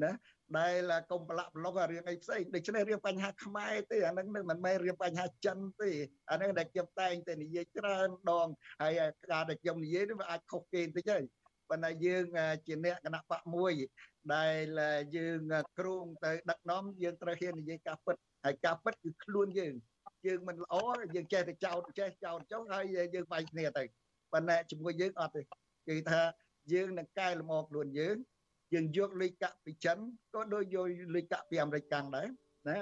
[0.04, 0.12] ណា
[0.58, 5.90] ដែលកុំប្រឡាក់ប្រឡុករឿងអីផ្សេងដូច្នេះរឿងបញ្ហាខ្មែរទេអានឹងមិនមែនរឿងបញ្ហាចិនទេ
[6.30, 8.48] អានឹងដែលខ្ញុំតែងតែនិយាយច្រើនដង
[8.82, 8.92] ហើយ
[9.32, 11.24] ការដែលខ្ញុំនិយាយនេះវាអាចខុសគេបន្តិចហើយ
[11.70, 12.24] ប៉ុន្តែយើង
[12.66, 13.72] ជាអ្នកគណៈបកមួយ
[14.34, 14.80] ដែល
[15.16, 15.40] យើង
[15.78, 19.74] គ្រងទៅដឹកនាំយើងត្រូវហ៊ាននិយាយការពិតហើយការពិតគឺខ្លួនយើង
[20.26, 20.74] យើងមិនល្អ
[21.14, 23.84] យើងចេះតែចោទចេះចោទចុះហើយយើងបែកគ្នាទៅ
[24.32, 26.20] ប៉ុន្តែជាមួយយើងអត់ទេគឺថា
[26.72, 28.16] យើងនឹងកែលម្អខ្លួនយើង
[28.74, 29.98] យើងយកលុយកាក់ពីចិន
[30.34, 32.28] ក៏ដូចយកលុយកាក់ពីអាមេរិកកាំងដែរ
[32.68, 32.78] ណា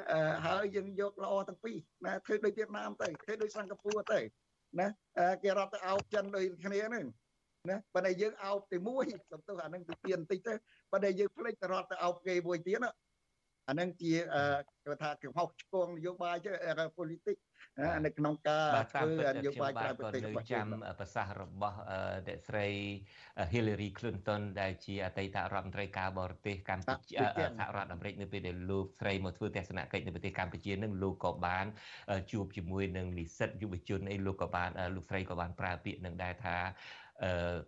[0.47, 4.21] ហើយយើងយកល្អទាំងពីរណាធ្វើដូចវៀតណាមទៅធ្វើដូចសិង្ហបុរីទៅ
[4.81, 4.89] ណា
[5.43, 7.07] គេរត់ទៅអោបចិនដូចគ្នាហ្នឹង
[7.71, 10.55] ណាប៉ុន្តែយើងអោបតែមួយសំទោសអានឹងទៅទៀនបន្តិចទៅ
[10.93, 12.81] ប៉ុន្តែយើងភ្លេចទៅរត់ទៅអោបគេមួយទៀត
[13.69, 14.15] អានឹងជា
[14.85, 17.43] គេថាកំហុសឆ្គងនយោបាយទៅ politics
[18.05, 20.67] នៅក្នុងការធ្វើនយោបាយក្រៅប្រទេសរបស់ចាំ
[21.01, 21.79] ប្រសាសន៍របស់
[22.29, 22.69] អ្នកស្រី
[23.53, 31.67] Hillary Clinton ដែលជាអតីតរដ្ឋមន្ត្រីការបរទេសកម្ពុជាសហរដ្ឋអាមេរិកនៅពេលដែលលោកស្រីមកធ្វើទស្សនកិច្ចនៅប្រទេសកម្ពុជានឹងលោកក៏បាន
[32.33, 36.57] ជួបជាមួយនឹងនិស្សិតយុវជនអីលោកក៏បានលោកស្រីក៏បានប្រើពាក្យនឹងដែរថា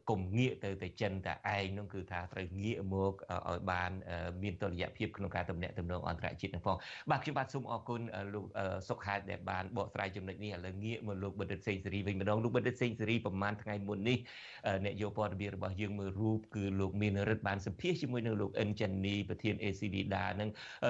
[0.09, 3.13] កុំងាកទៅតែចិនតែឯងនោះគឺថាត្រូវងាកមក
[3.49, 3.91] ឲ្យបាន
[4.43, 6.77] មានតុល្យភាពក្នុងការតំណាក់តំណងអន្តរជាតិនឹងផង
[7.09, 8.01] បាទខ្ញុំបាទសូមអរគុណ
[8.33, 8.45] លោក
[8.89, 14.17] សុខហេតុដែលបានបកស្រាយចំណុចនេះឥឡូវងាកមកលោកបណ្ឌិតសេងសេរីវិញម្ដងលោកបណ្ឌិតសេងសេរីប្រហែលថ្ងៃមុននេះ
[14.85, 20.49] អ្នកយកព័ត៌មានរបស់យើងមើលរូបគឺលោកមានរិទ្ធបានសម្ភាសជាមួយនឹងលោកអិនចានីប្រធាន ACD ដានឹង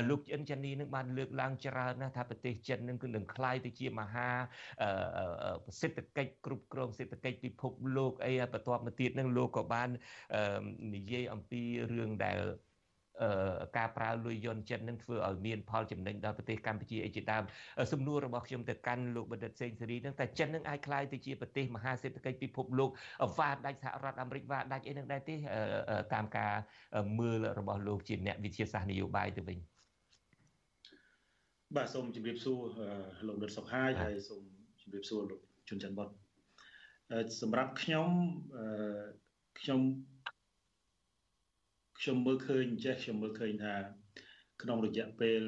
[0.10, 4.30] លោកអិនចានីនឹងបានលើកឡើងច្រើនណាស់ថាប្រទេសចិននឹងគឺនឹងคล้ายទៅជាមហា
[5.80, 9.90] សេដ្ឋកិច្ចគ្រប់គ្រងសេដ្ឋកិច្ចពិភពលោកអី បន្ទាប់មកទៀតនឹងលោកក៏បាន
[10.96, 11.62] និយាយអំពី
[11.92, 12.40] រឿងដែល
[13.78, 17.44] ការប្រើលុយយន់ចិននឹងធ្វើឲ្យមានផលចំណេញដល់ប្រទេសកម្ពុជាអីជាដើម
[17.92, 22.90] សំណួររបស់ខ្ញុំទៅកាន់លោកបណ្ឌិតសេងសេរីនឹងតែចិននឹងអាចคล้ายទៅជាប្រទេសមហាសេដ្ឋកិច្ចពិភពលោក
[23.38, 25.36] វ៉ាដាច់សហរដ្ឋអាមេរិកវ៉ាដាច់អីនឹងដែរទេ
[26.14, 26.54] តាមការ
[27.20, 29.58] មើលរបស់លោកជាអ្នកវិទ្យាសាស្ត្រនយោបាយទៅវិញ
[31.76, 32.60] បាទសូមជម្រាបសួរ
[33.28, 34.42] លោកដិតសុខហាយហើយសូម
[34.82, 35.40] ជម្រាបសួរលោក
[35.70, 36.10] ជុនច័ន្ទបុត
[37.42, 38.10] សម្រាប់ខ្ញុំ
[39.60, 39.82] ខ្ញុំ
[42.00, 43.74] ខ្ញុំមើលឃើញចេះខ្ញុំមើលឃើញថា
[44.62, 45.42] ក្នុងរយៈពេល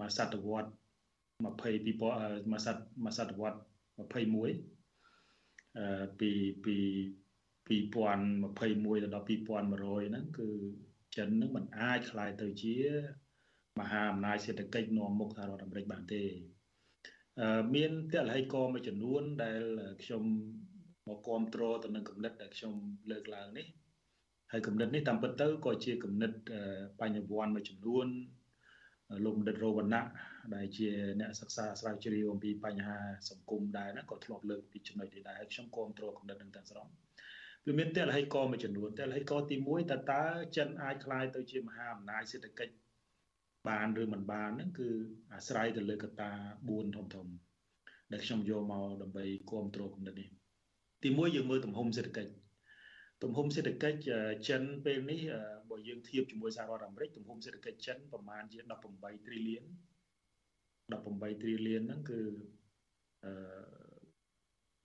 [0.00, 0.70] មួយសតវត្ស
[1.44, 1.92] 20ពី
[2.50, 3.98] មួយសតមួយសតវត្ស21
[5.78, 6.30] អឺពី
[6.64, 6.76] ពី
[7.68, 10.48] 2021ទៅដល់2100ហ្នឹងគឺ
[11.16, 12.74] ចិនហ្នឹងมันអាចคล้ายទៅជា
[13.80, 16.22] មហាអំណាចសេដ្ឋកិច្ចនាំមុខសហរដ្ឋអាមេរិកបានទេ
[17.74, 19.62] មានទស្សនវិជ្ជាមួយចំនួនដែល
[20.02, 20.22] ខ្ញុំ
[21.08, 22.74] មកគ្រប់គ្រងទៅនឹងគំនិតដែលខ្ញុំ
[23.10, 23.66] លើកឡើងនេះ
[24.52, 26.32] ហើយគំនិតនេះតាមពិតទៅក៏ជាគំនិត
[27.00, 28.06] បញ្ញវន្តមួយចំនួន
[29.24, 30.04] លោកបណ្ឌិតរវណ្ណៈ
[30.54, 30.88] ដែលជា
[31.20, 32.98] អ្នកសិក្សាស្រាវជ្រាវអំពីបញ្ហា
[33.30, 36.86] សង្គមដែរណាក៏ធ្លាប់លើកពីចំណុចនេះដែរហើយខ្ញុំគ្រប់គ្រងគំនិតនឹងទាំងស្រុង
[37.66, 40.22] វាមានទស្សនវិជ្ជាមួយចំនួនទស្សនវិជ្ជាទី1តើតើ
[40.56, 42.72] ចិនអាចคลายទៅជាមហាអំណាចសេដ្ឋកិច្ច
[43.67, 44.89] បានឬមិនបានហ្នឹងគឺ
[45.33, 46.31] អាស្រ័យទៅលើកត្តា
[46.63, 47.27] 4ធំធំ
[48.11, 50.29] ដែលខ្ញុំយកមកដើម្បីគ្រប់គ្រងគំនិតនេះ
[51.03, 52.31] ទី1យើងមើលទំហំសេដ្ឋកិច្ច
[53.23, 53.97] ទំហំសេដ្ឋកិច្ច
[54.49, 55.21] ចិនពេលនេះ
[55.69, 58.59] បើយើងធៀបជាមួយសហរដ្ឋអាមេរិកទំហំសេដ្ឋកិច្ចចិនប្រមាណជា
[58.93, 59.65] 18 trillion
[60.93, 62.21] 18 trillion ហ្នឹងគឺ
[63.25, 63.33] អឺ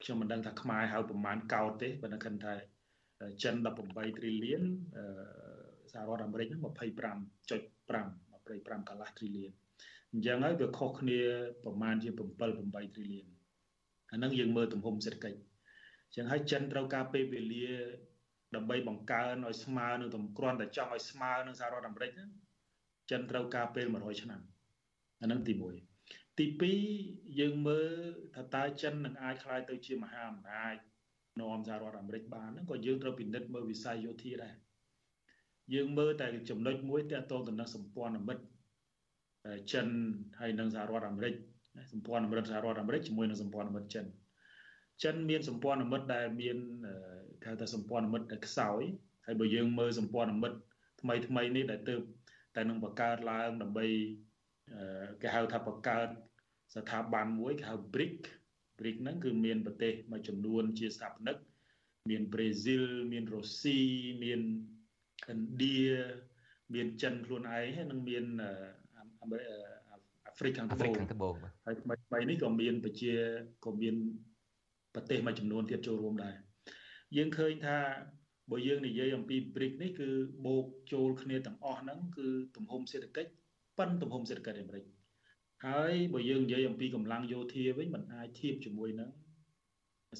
[0.02, 2.52] ខ្ញុំមិនដឹងថាខ្មែរហៅប្រមាណកោតទេបើនៅខិនថា
[3.42, 3.54] ចិន
[3.86, 4.62] 18 trillion
[5.92, 9.52] សហរដ្ឋអាមេរិកហ្នឹង25.5 25កន្លះ trillion
[10.12, 11.20] អញ្ចឹងហើយវាខុសគ្នា
[11.64, 13.26] ប្រមាណជា7 8 trillion
[14.12, 17.68] អាហ្នឹងយើងមើលទំហំសេដ្ឋកិច្ចអញ្ចឹងហើយចិនត្រូវការពេលវេលា
[18.56, 22.10] ដើម្បីបង្កើនឲ្យស្មើនឹងទំគ្រាន់តែចង់ឲ្យស្មើនឹងសហរដ្ឋអាមេរិក
[23.10, 24.40] ចិនត្រូវការពេល100ឆ្នាំ
[25.20, 25.54] អាហ្នឹងទី
[25.96, 26.46] 1ទី
[26.90, 27.90] 2យើងមើល
[28.34, 30.74] ថាតើចិននឹងអាចក្លាយទៅជាមហាអំណាច
[31.40, 34.54] នាំសហរដ្ឋអាមេរិកបានហ្នឹងក៏យើងត្រូវពិនិត្យមើលវិស័យយោធាដែរ
[35.74, 38.42] យើងមើលតែចំណុចមួយទាក់ទងទៅនឹងសម្ព័ន្ធមិត្ត
[39.72, 39.86] ចិន
[40.40, 41.34] ហើយនិងសហរដ្ឋអាមេរិក
[41.92, 44.06] សម្ព័ន្ធមិត្តសហរដ្ឋអាមេរិកជាមួយនឹងសម្ព័ន្ធមិត្តចិន
[45.04, 46.56] ចិនមានសម្ព័ន្ធមិត្តដែលមាន
[47.42, 48.82] គេហៅថាសម្ព័ន្ធមិត្តដែលខ្សោយ
[49.26, 50.58] ហើយបើយើងមើលសម្ព័ន្ធមិត្ត
[51.00, 52.00] ថ្មីថ្មីនេះដែលទើប
[52.56, 53.86] តែនឹងបង្កើតឡើងដើម្បី
[55.22, 56.08] គេហៅថាបង្កើត
[56.74, 58.16] ស្ថាប័នមួយគេហៅ BRIC
[58.78, 61.36] BRIC ហ្នឹងគឺមានប្រទេសមួយចំនួនជាស្ថាបនិក
[62.10, 63.78] មានប្រេស៊ីលមានរុស្ស៊ី
[64.24, 64.40] មាន
[65.31, 65.81] ឥណ្ឌា
[66.73, 71.33] មានចិនខ្លួនឯងហើយនឹងមានអាហ្វ្រិកខាងត្បូងខាងត្បូង
[71.65, 73.13] ហើយថ្មីថ្មីនេះក៏មានប្រជា
[73.65, 73.95] ក៏មាន
[74.95, 76.35] ប្រទេសមួយចំនួនទៀតចូលរួមដែរ
[77.15, 77.77] យើងឃើញថា
[78.51, 80.09] បើយើងនិយាយអំពី BRIC នេះគឺ
[80.45, 83.31] បូកចូលគ្នាទាំងអស់ហ្នឹងគឺទំហំសេដ្ឋកិច្ច
[83.77, 84.85] ប៉ុនទំហំសេដ្ឋកិច្ចអាមេរិក
[85.65, 89.09] ហើយបើយើងនិយាយអំពីកម្លាំងយោធាវិញมันអាចធៀបជាមួយនឹង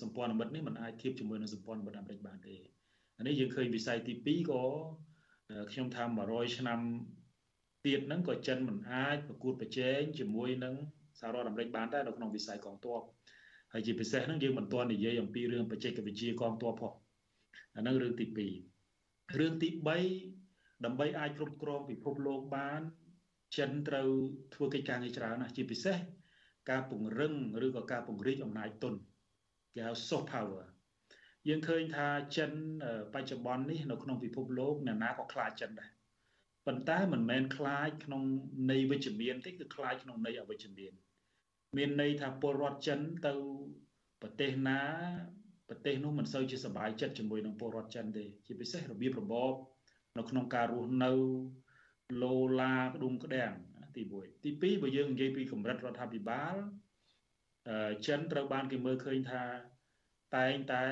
[0.02, 2.56] សម្ព័ន្ធមិត្តនេះมันអាចធៀបជាមួយនឹងសម្ព័ន្ធមិត្តអាមេរិកបានទេ
[3.19, 4.65] អានេះយើងឃើញវិស័យទី2ក៏
[5.71, 6.81] ខ្ញុំថា100ឆ្នាំ
[7.87, 10.75] ទៀតហ្នឹងក៏ចិនមិនអាចប្រកួតប្រជែងជាមួយនឹង
[11.21, 13.01] សហរដ្ឋអាមេរិកបានដែរនៅក្នុងវិស័យកងទ័ព
[13.73, 16.95] ហើយជាពិសេសហ្នឹងយើងមិនទាន់និយាយអំពីរឿងបច្ចេកវិទ្យាកងទ័ពផង
[17.77, 18.27] អាហ្នឹងរឿងទី
[18.83, 19.69] 2រឿងទី
[20.27, 22.81] 3ដើម្បីអាចគ្រប់គ្រងពិភពលោកបាន
[23.57, 24.09] ចិនត្រូវ
[24.55, 25.97] ធ្វើកិច្ចការងារច្រើនណាស់ជាពិសេស
[26.71, 27.35] ការពង្រឹង
[27.67, 28.95] ឬក៏ការពង្រីកអំណាចទុន
[29.75, 30.63] គេហៅ soft power
[31.49, 32.51] យើងឃើញថាចិន
[33.15, 35.91] បច្ចុប្បន្ននេះនៅក្នុងពិភពលោកអ្នកណាក៏ខ្លាចចិនដែរ
[36.67, 38.23] ប៉ុន្តែមិនមែនខ្លាចក្នុង
[38.71, 40.93] ន័យវិជ្ជមានទេគឺខ្លាចក្នុងន័យអវិជ្ជមាន
[41.77, 43.33] មានន័យថាពលរដ្ឋចិនទៅ
[44.23, 44.81] ប្រទេសណា
[45.69, 49.53] ប្រទេសនោះមិនសូវជាសប្បាយចិត្តជាមួយនឹងពលរដ្ឋចិនទេជាពិសេសរបៀបរបប
[50.19, 51.13] នៅក្នុងការរស់នៅ
[52.23, 53.53] លោឡាក្ដុំក្ដាំង
[53.97, 56.55] ទី1ទី2បើយើងនិយាយពីកម្រិតរដ្ឋាភិបាល
[58.07, 59.45] ចិនត្រូវបានគេមើលឃើញថា
[60.37, 60.87] តែងតែ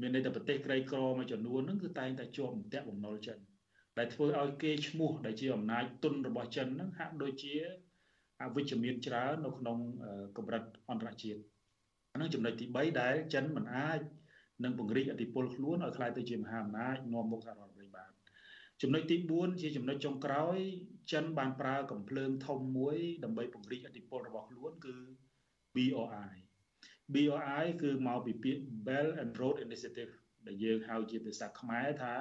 [0.00, 3.38] មានន័យថាប្រទេសក្រីក្រមួយចំនួនហ្នឹងគឺតែងតែជាប់អន្ទាក់បំណុលចិន
[3.98, 7.54] ដែលធ្វើឲ្យគេឈ្មោះដែលជាអំណាចទុនរបស់ចិនហ្នឹងហាក់ដូចជា
[8.42, 9.78] អវិជ្ជមានច្រើននៅក្នុង
[10.36, 11.40] កម្រិតអន្តរជាតិ
[12.14, 14.00] ហ្នឹងចំណុចទី3ដែលចិនមិនអាច
[14.64, 18.10] នឹងពង្រីកអធិបុលខ្លួនឲ្យខ្លាយទៅជាមហាអំណាចនាំមុខសហរដ្ឋអាមេរិកបាន
[18.82, 20.56] ចំណុចទី4ជាចំណុចចុងក្រោយ
[21.12, 24.96] ចិនបានប្រើកំភ្លើងធំមួយដើម្បីពង្រីកអធិបុលរបស់ខ្លួនគឺ
[25.74, 26.32] BRI
[27.12, 30.12] BRI គឺមកពីពាក្យ Belt and Road Initiative
[30.46, 32.14] ដែលយើងហៅជាភាសាខ្មែរថា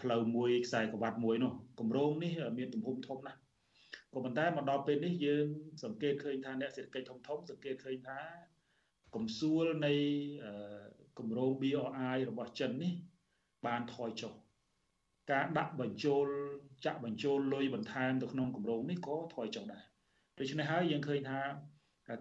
[0.00, 3.38] ផ្លូវមួយខ្សែក្រវ៉ាត់មួយនោះគម្រោងនេះមានទំហំធំណាស់
[4.12, 5.46] ក៏ប៉ុន្តែមកដល់ពេលនេះយើង
[5.84, 8.20] សង្កេតឃើញថាអ្នកសេដ្ឋកិច្ចធំធំសង្កេតឃើញថា
[9.14, 9.94] កំសួលនៃ
[11.18, 12.94] គម្រោង BRI របស់ចិននេះ
[13.66, 14.32] បានថយចុះ
[15.32, 16.26] ការដាក់បញ្ចូល
[16.84, 19.84] ចាក់បញ្ចូលលុយបន្ថែមទៅក្នុងគម្រោងនេះក៏ថយចុះដែរ
[20.38, 21.40] ដូច្នេះហើយយើងឃើញថា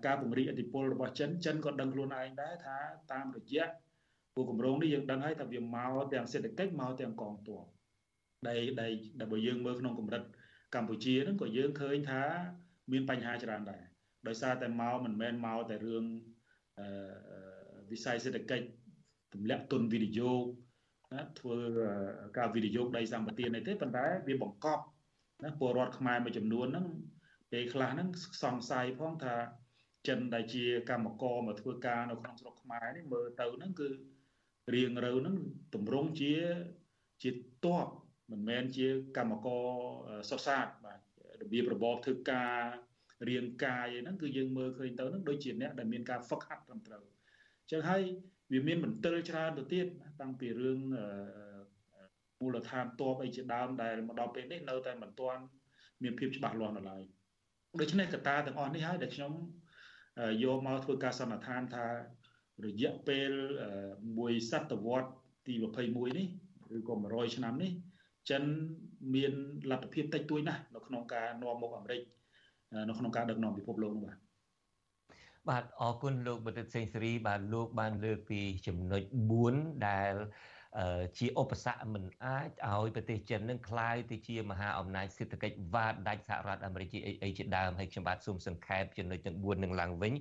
[0.06, 2.78] ការពង្រីកឥទ្ធិពលរបស់ចិនចិនក៏ដឹងខ្លួនឯងដែរថា
[3.12, 3.66] តាមរយៈ
[4.36, 7.64] គោលគម្រោងនេះយើងដឹងហើយថាវាមកទាំងសេដ្ឋកិច្ចមកទាំងកងទ័ព
[8.48, 10.24] ដែលដែលដែលបើយើងមើលក្នុងកម្រិត
[10.76, 12.24] កម្ពុជាហ្នឹងក៏យើងឃើញថា
[12.92, 13.84] មានបញ្ហាច្រើនដែរ
[14.28, 16.06] ដោយសារតែមកមិនមែនមកតែរឿង
[16.80, 16.88] អឺ
[17.92, 18.66] វិស័យសេដ្ឋកិច្ច
[19.34, 20.44] ទម្លាក់ទុនវិនិយោគ
[21.14, 21.58] ណាធ្វើ
[22.38, 24.84] ការវិនិយោគដីសម្បត្តិនេះទេប៉ុន្តែវាបង្កប់
[25.44, 26.88] ណាពលរដ្ឋខ្មែរមួយចំនួនហ្នឹង
[27.52, 28.08] ពេលខ្លះហ្នឹង
[28.44, 29.36] សង្ស័យផងថា
[30.08, 33.90] ចិនដែលជាកម្មករមកធ្វើការនៅក្នុងស្រុកខ្មែរនេះមើលទៅហ្នឹងគឺ
[34.74, 35.36] រៀងរើហ្នឹង
[35.76, 36.34] តម្រង់ជា
[37.24, 37.36] ជាត
[37.86, 37.88] ប
[38.32, 38.88] មិនមែនជា
[39.18, 39.66] កម្មករ
[40.30, 41.00] សុសាតបាទ
[41.42, 42.54] របៀបរបបធ្វើការ
[43.30, 47.04] រាងកាយហ្នឹងគឺយើងមើលឃើញទៅហ្នឹងដូចជាអ្នកដែលមានការហ្វឹកហាត់ត្រឹមត្រូវ
[47.62, 48.02] អញ្ចឹងហើយ
[48.54, 49.86] វាមានមន្ទិលច្រើនទៅទៀត
[50.22, 50.80] តាំងពីរឿង
[52.40, 55.42] មូលដ្ឋានតបអីជាដើមដែលមកដល់ពេលនេះនៅតែមិនទាន់
[56.04, 57.04] មានភាពច្បាស់លាស់នៅឡើយ
[57.82, 59.32] ដូច្នេះកត្តាទាំងអស់នេះហើយដែលខ្ញុំ
[60.44, 61.86] យកមកធ្វើការសន្និដ្ឋានថា
[62.66, 63.32] រយៈពេល
[64.18, 65.12] មួយសតវត្ស
[65.48, 65.54] ទី
[65.86, 66.28] 21នេះ
[66.78, 67.72] ឬក៏100ឆ្នាំនេះ
[68.30, 68.44] ចិន
[69.16, 69.34] មាន
[69.72, 72.02] លទ្ធភាពតិចតួចណាស់នៅក្នុងការនាំមុខអាមេរិក
[72.90, 74.18] នៅក្នុងការដឹកនាំពិភពលោកនោះបាទ
[75.50, 79.04] បាទអរគុណលោកបណ្ឌិតសេងសេរីបាទលោកបានលើកពីចំណុច
[79.44, 80.14] 4ដែល
[81.19, 90.13] ជាឧបសគ្គមិនអាចឲ្យប្រទេសចិននឹងคล้ายទៅជាមហាអំណាចសេដ្ឋកិច្ចវ៉ាដាច់សហរដ្ឋអាមេរិកជាអីជាដើមហើយខ្ញុំបាទសូមសង្ខេបចំណុចទាំង4នឹងឡើងវិញ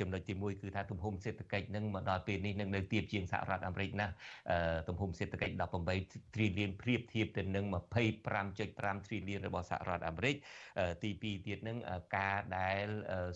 [0.00, 4.12] ចំណុចទី1គឺថាទំហំសេដ្ឋកិច្ចនឹងមកដល់ពេលនេះនឹងនៅទាបជាងសហរដ្ឋអាមេរិកណាស់
[4.88, 5.54] ទំហំសេដ្ឋកិច្ច
[5.94, 7.64] 18 trillion ប្រៀបធៀបទៅនឹង
[8.36, 10.34] 25.5 trillion របស់សហរដ្ឋអាមេរិក
[11.02, 11.78] ទី2ទៀតនឹង
[12.16, 12.86] ការដែល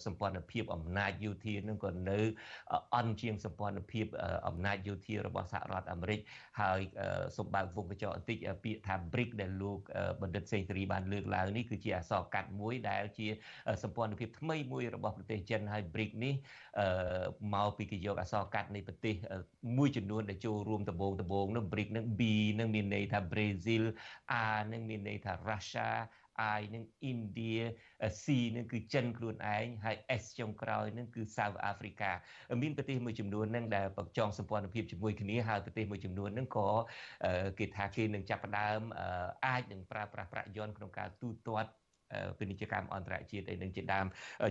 [0.04, 2.18] សម្ព័ន្ធភាពអំណាចយោធានឹងក៏នៅ
[2.94, 4.06] អន់ជាងសម្ព័ន្ធភាព
[4.48, 6.20] អំណាចយោធារបស់សហរដ្ឋអាមេរិក
[6.59, 6.79] ហើយ
[7.37, 9.79] សូមបើកវងកញ្ចក់បន្តិចពាក្យថា BRIC ដែលលោក
[10.21, 13.27] បណ្ឌិតសេងសេរីបានលើកឡើងនេះគឺជាអក្សរកាត់មួយដែលជា
[13.83, 16.33] សម្ព័ន្ធភាពថ្មីមួយរបស់ប្រទេសចិនហើយ BRIC នេះ
[17.53, 19.15] មកពីគេយកអក្សរកាត់នៃប្រទេស
[19.77, 22.21] មួយចំនួនដែលចូលរួមដំបូងដំបូងនោះ BRIC នឹង B
[22.59, 23.83] នឹងមានន័យថា Brazil
[24.43, 25.89] A នឹងមានន័យថា Russia
[26.57, 27.61] I នឹង India
[28.23, 28.25] C
[28.55, 32.09] នឹងគឺចិនខ្លួនឯងហើយ S ចុងក្រោយនឹងគឺ South Africa
[32.61, 36.69] មានប្រទេសមួយចំនួននឹងដែលបកចងសម្ព័ន្ធភាពជាមួយគ្នាហើយប្រទេសមួយចំនួននឹងក៏
[37.59, 38.81] គេថាគេនឹងចាប់ផ្ដើម
[39.45, 41.71] អាចនឹងប្រើប្រាស់ប្រាក់យន្តក្នុងការទូទាត់
[42.37, 44.05] ពាណិជ្ជកម្មអន្តរជាតិអីនឹងជាដើម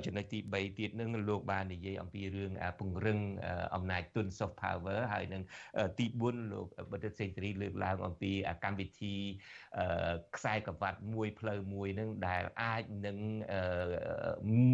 [0.05, 3.19] ចំណុចទី3ទៀតនឹងលោកបាននិយាយអំពីរឿងពង្រឹង
[3.75, 5.43] អំណាចទុន soft power ហើយនឹង
[5.99, 8.33] ទី4លោកបណ្ឌិតសេងសេរីលើកឡើងអំពី
[8.65, 9.15] កម្មវិធី
[10.37, 13.19] ខ្សែក្រវ៉ាត់មួយផ្លូវមួយនឹងដែលអាចនឹង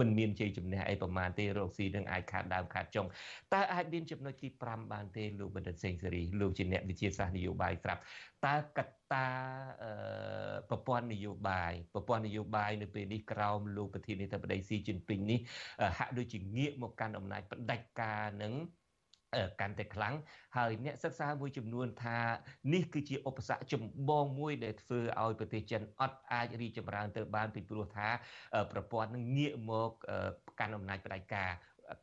[0.00, 3.06] មិនមានជ័យជំនះអីប្រមាណទេរកស៊ីនឹងអាចខាតដើមខាតចុង
[3.52, 8.00] តើអាចមានចំណុចទី5បានទេលោកបណ្ឌិតសេងសេរីលោកជាអ្នកវិទ្យាសាស្ត្រនយោបាយស្រាប់
[8.46, 9.26] តើកត្តា
[10.70, 15.40] ប្រព័ន្ធនយោបាយប្រព័ន្ធនយោបាយនៅពេលនេះក្រោមលោកប្រធានាធិបតីស៊ីជីនពីងនេះ
[15.98, 18.54] ហាក់ដូចជាងាកមកកាន់អំណាចផ្ដាច់ការនឹង
[19.60, 20.14] កាន់តែខ្លាំង
[20.56, 22.18] ហើយអ្នកសិក្សាមួយចំនួនថា
[22.72, 28.08] នេះគឺជាឧបសគ្គចម្បងមួយដែលធ្វើឲ្យប្រទេសចិនអត់អាចរីកចម្រើនទៅបានពីព្រោះថា
[28.72, 29.90] ប្រព័ន្ធនឹងងាកមក
[30.60, 31.50] កាន់អំណាចផ្ដាច់ការ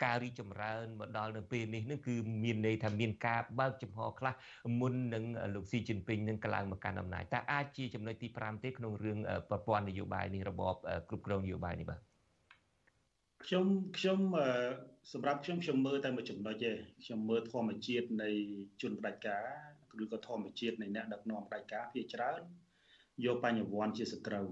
[0.04, 4.34] ការរីចម្រើនមកដល់នៅពេលនេះនឹងគឺមានន័យថាមានការបើកចំហខ្លះ
[4.80, 5.24] មុននឹង
[5.56, 9.18] លោកស៊ីជីនពីងនឹងកឡើងមកកាន់អំណាចតើអាចជាចំណុចទី5ទេក្នុងរឿង
[9.50, 10.76] ប្រព័ន្ធនយោបាយនេះរបប
[11.10, 12.00] គ្រប់គ្រងនយោបាយនេះបាទ
[13.46, 13.66] ខ្ញុំ
[13.98, 14.20] ខ្ញុំ
[15.14, 16.72] សម្រាប់ខ្ញុំខ្ញុំមើលតែមួយចំណុចទេ
[17.04, 18.30] ខ្ញុំមើលធម្មជាតិនៃ
[18.82, 19.46] ជនផ្ដាច់ការ
[20.04, 22.42] ឬក៏ធម្មជាតិនៃអ្នកដឹកនាំផ្ដាច់ការភាគច្រើន
[23.26, 24.48] យកបញ្ញវន្តជាសត្រូវ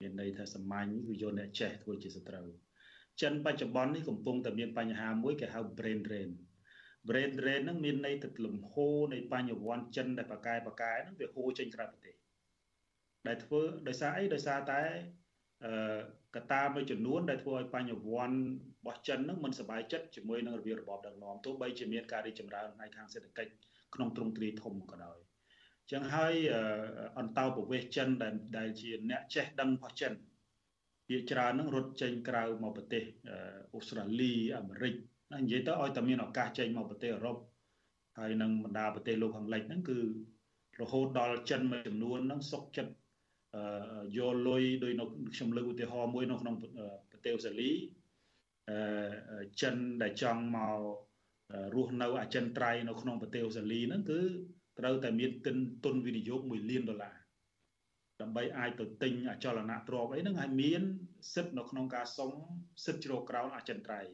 [0.00, 2.46] មានន័យថាសាមញ្ញគឺយកអ្នកចេះធ្វើជាសត្រូវ
[3.20, 6.30] ចិនបច្ចុប្បន្ននេះកំពុងតែមានបញ្ហាមួយគេហៅ brain drain
[7.08, 12.14] brain drain ហ្នឹងមានន័យទឹកលំហូរនៃបញ្ញវន្តចិនដែលប្រកែប្រកែហ្នឹងវាហូរចេញក្រៅប្រទេស
[13.26, 14.82] ដែលធ្វើដោយសារអីដោយសារតែ
[15.64, 15.72] អឺ
[16.36, 23.52] កត្តាមួយចំនួនដែលធ្វើឲ្យបញ្ញវន្តរបស់ចិនហ្នឹងមិនសប្បាយចិត្តជាមួយនឹងរបៀបរបបដឹកនាំទោះបីជាមានការរីកចម្រើនផ្នែកខាងសេដ្ឋកិច្ច
[23.94, 25.18] ក្នុងទ្រង់ទ្រាយធំក៏ដោយ
[25.90, 26.34] ចឹងហើយ
[27.18, 30.12] អន្តោប្រវេសចិនដែលដែលជាអ្នកចេះដឹងរបស់ចិន
[31.12, 33.04] ភាគច្រើននឹងរត់ចេញក្រៅមកប្រទេស
[33.74, 34.94] អូស្ត្រាលីអាមេរិក
[35.32, 37.36] ណានិយាយទៅឲ្យតែមានឱកាសចេញមកប្រទេសអឺរ៉ុប
[38.18, 39.98] ហើយនឹងបណ្ដាប្រទេសលោកខាងលិចហ្នឹងគឺ
[40.80, 42.92] រហូតដល់ចិនមួយចំនួនហ្នឹងសុកចិត្ត
[44.18, 45.04] យកលុយដោយនៅ
[45.34, 46.54] ខ្ញុំលើកឧទាហរណ៍មួយនៅក្នុង
[47.10, 47.70] ប្រទេសអូស្ត្រាលី
[48.70, 50.78] អឺចិនដែលចង់មក
[51.74, 54.20] រស់នៅអចិន្ត្រៃយ៍នៅក្នុងប្រទេសអូស្ត្រាលីហ្នឹងគឺ
[54.78, 55.30] ត្រូវតែមាន
[55.84, 57.21] ទុនវិនិយោគ1លានដុល្លារ
[58.22, 60.82] ដើម្បីអាចទៅទិញអចលនៈទ្រព្យអីហ្នឹងឲ្យមាន
[61.34, 62.30] សិទ្ធិនៅក្នុងការសុំ
[62.84, 64.12] សិទ្ធិជ្រកក្រោមអចិន្ត្រៃយ៍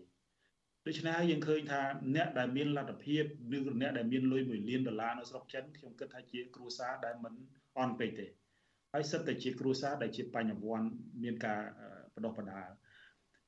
[0.86, 1.80] ដូច្នេះហើយយើងឃើញថា
[2.14, 3.22] អ្នកដែលមានលទ្ធភាព
[3.56, 7.34] ឬអ្នកដែលមានលុយ1លានដុល្លារនៅស្រុកចិនខ្ញុំគិតថាជាគ្រួសារដែលមិន
[7.78, 8.26] អន់ពេកទេ
[8.92, 10.88] ហើយសិតតែជាគ្រួសារដែលជាបញ្ញវន្ត
[11.22, 11.60] មានការ
[12.14, 12.68] បដោះបដាល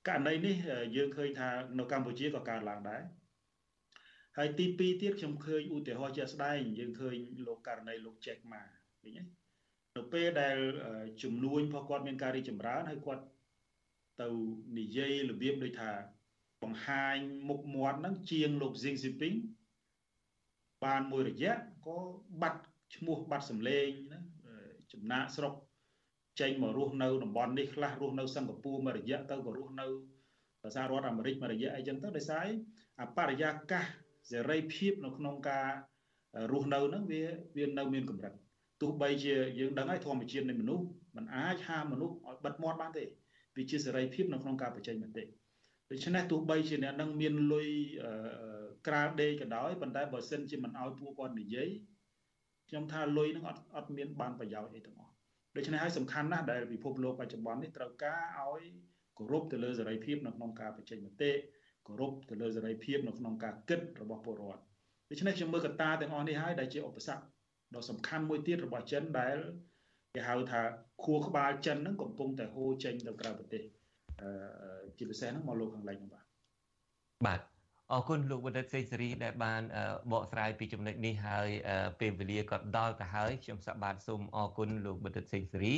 [0.08, 0.56] ករណីនេះ
[0.96, 1.48] យើងឃើញថា
[1.78, 3.02] នៅកម្ពុជាក៏កើតឡើងដែរ
[4.36, 8.62] ហើយទី2ទៀតខ្ញុំឃើញឧទាហរណ៍ជាក់ស្ដែងយើងឃើញលោកករណីលោក Jack Ma
[9.02, 9.39] ឃើញទេ
[9.96, 10.56] នៅពេលដែល
[11.22, 13.22] ចំនួនរបស់គាត់មានការរីកចម្រើនហើយគាត់
[14.20, 14.28] ទៅ
[14.78, 15.92] និយាយរបៀបដូចថា
[16.62, 17.16] បង្ហាញ
[17.48, 19.34] មុខមាត់ហ្នឹងជាងលោកស៊ីងស៊ីពីង
[20.84, 21.54] បានមួយរយៈ
[21.86, 21.98] ក៏
[22.42, 22.60] បាត់
[22.94, 24.20] ឈ្មោះបាត់សម្លេងណា
[24.92, 25.54] ចំណាក់ស្រុក
[26.40, 29.86] ចេញមករស់នៅតំបន់នេះខ្លះរស់នៅសិង្ហបុរីមួយរយៈទៅក៏រស់នៅ
[30.74, 32.46] សហរដ្ឋអាមេរិកមួយរយៈអីចឹងទៅដោយសារ
[33.02, 33.84] អបរិយាកាស
[34.30, 35.68] សេរីភាពនៅក្នុងការ
[36.52, 37.22] រស់នៅហ្នឹងវា
[37.56, 38.32] វានៅមានកម្រិត
[38.80, 40.84] ទោះបីជាយើងដឹងហើយធម្មជាតិនៃមនុស្ស
[41.16, 43.04] มันអាចហាមមនុស្សឲ្យបិទមាត់បានទេ
[43.56, 45.24] វាជាសេរីភាពនៅក្នុងការបញ្ចេញមតិ
[45.90, 47.68] ដូច្នេះទោះបីជាអ្នកនឹងមានលុយ
[48.86, 51.68] ក្រាលដេកក៏ដោយប៉ុន្តែបើសិនជាមិនឲ្យពួកគាត់និយាយ
[52.68, 55.12] ខ្ញុំថាលុយនឹងអត់អត់មានបានប្រយោជន៍អីទាំងអស់
[55.56, 58.62] ដូច្នេះហើយសំខាន់ណាស់ដែលពិភពលោកបច្ចុប្បន្ននេះត្រូវការឲ្យ
[59.18, 61.30] គោរពទៅលើសេរីភាពនៅក្នុងការបញ្ចេញមតិ
[61.86, 64.62] គោរពទៅលើសេរីភាពនៅក្នុងការគិតរបស់ពលរដ្ឋ
[65.10, 67.22] ដូច្នេះខ្ញុំមើលកត្តាទាំងអស់នេះហើយដែលជាឧបសគ្គ
[67.74, 69.36] ដ៏សំខាន់មួយទៀតរបស់ចិនដែល
[70.14, 70.60] គេហៅថា
[71.04, 73.62] ខួរក្បាលចិនហ្នឹងកំពុងតែហូរចេញទៅក្រៅប្រទេស
[74.20, 76.24] អឺជាពិសេសហ្នឹងមកលោកខាងលិចហ្នឹងបាទ
[77.26, 77.40] បាទ
[77.94, 79.62] អរគុណលោកបណ្ឌិតសេងសេរីដែលបាន
[80.12, 81.48] បកស្រាយពីចំណុចនេះហើយ
[82.00, 85.74] ពេលវេលាក៏ដល់ទៅហើយខ្ញុំសប្បាយសូមអរគុណលោកបណ្ឌិតសេងសេរី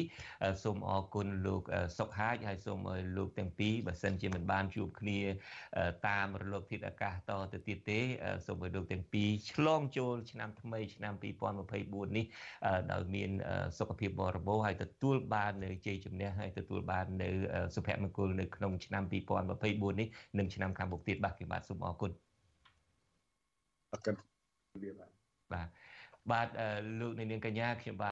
[0.65, 1.63] សូមអរគុណលោក
[1.99, 5.19] សុកហាជហើយសូមឲ្យលោកទាំងពីរបើសិនជាមិនបានជួបគ្នា
[6.09, 8.01] តាមរលកធាតុអាកាសតទៅទៀតទេ
[8.47, 11.15] សូមឲ្យលោកទាំងពីរឆ្លងចូលឆ្នាំថ្មីឆ្នាំ
[11.61, 12.25] 2024នេះ
[12.93, 13.31] ដោយមាន
[13.79, 17.29] សុខភាពបរិបូរណ៍ហើយទទួលបាននៅជ័យជំនះហើយទទួលបាននៅ
[17.75, 20.09] សុភមង្គលនៅក្នុងឆ្នាំ2024នេះ
[20.39, 22.02] និងឆ្នាំខាងមុខទៀតបាទគេបាទសូមអរគុណ
[23.93, 24.15] អរគុណ
[25.01, 25.11] បាទ
[25.53, 25.69] បាទ
[26.31, 26.49] បាទ
[27.01, 28.01] លោកនាងកញ្ញាខ្ញុំបាទ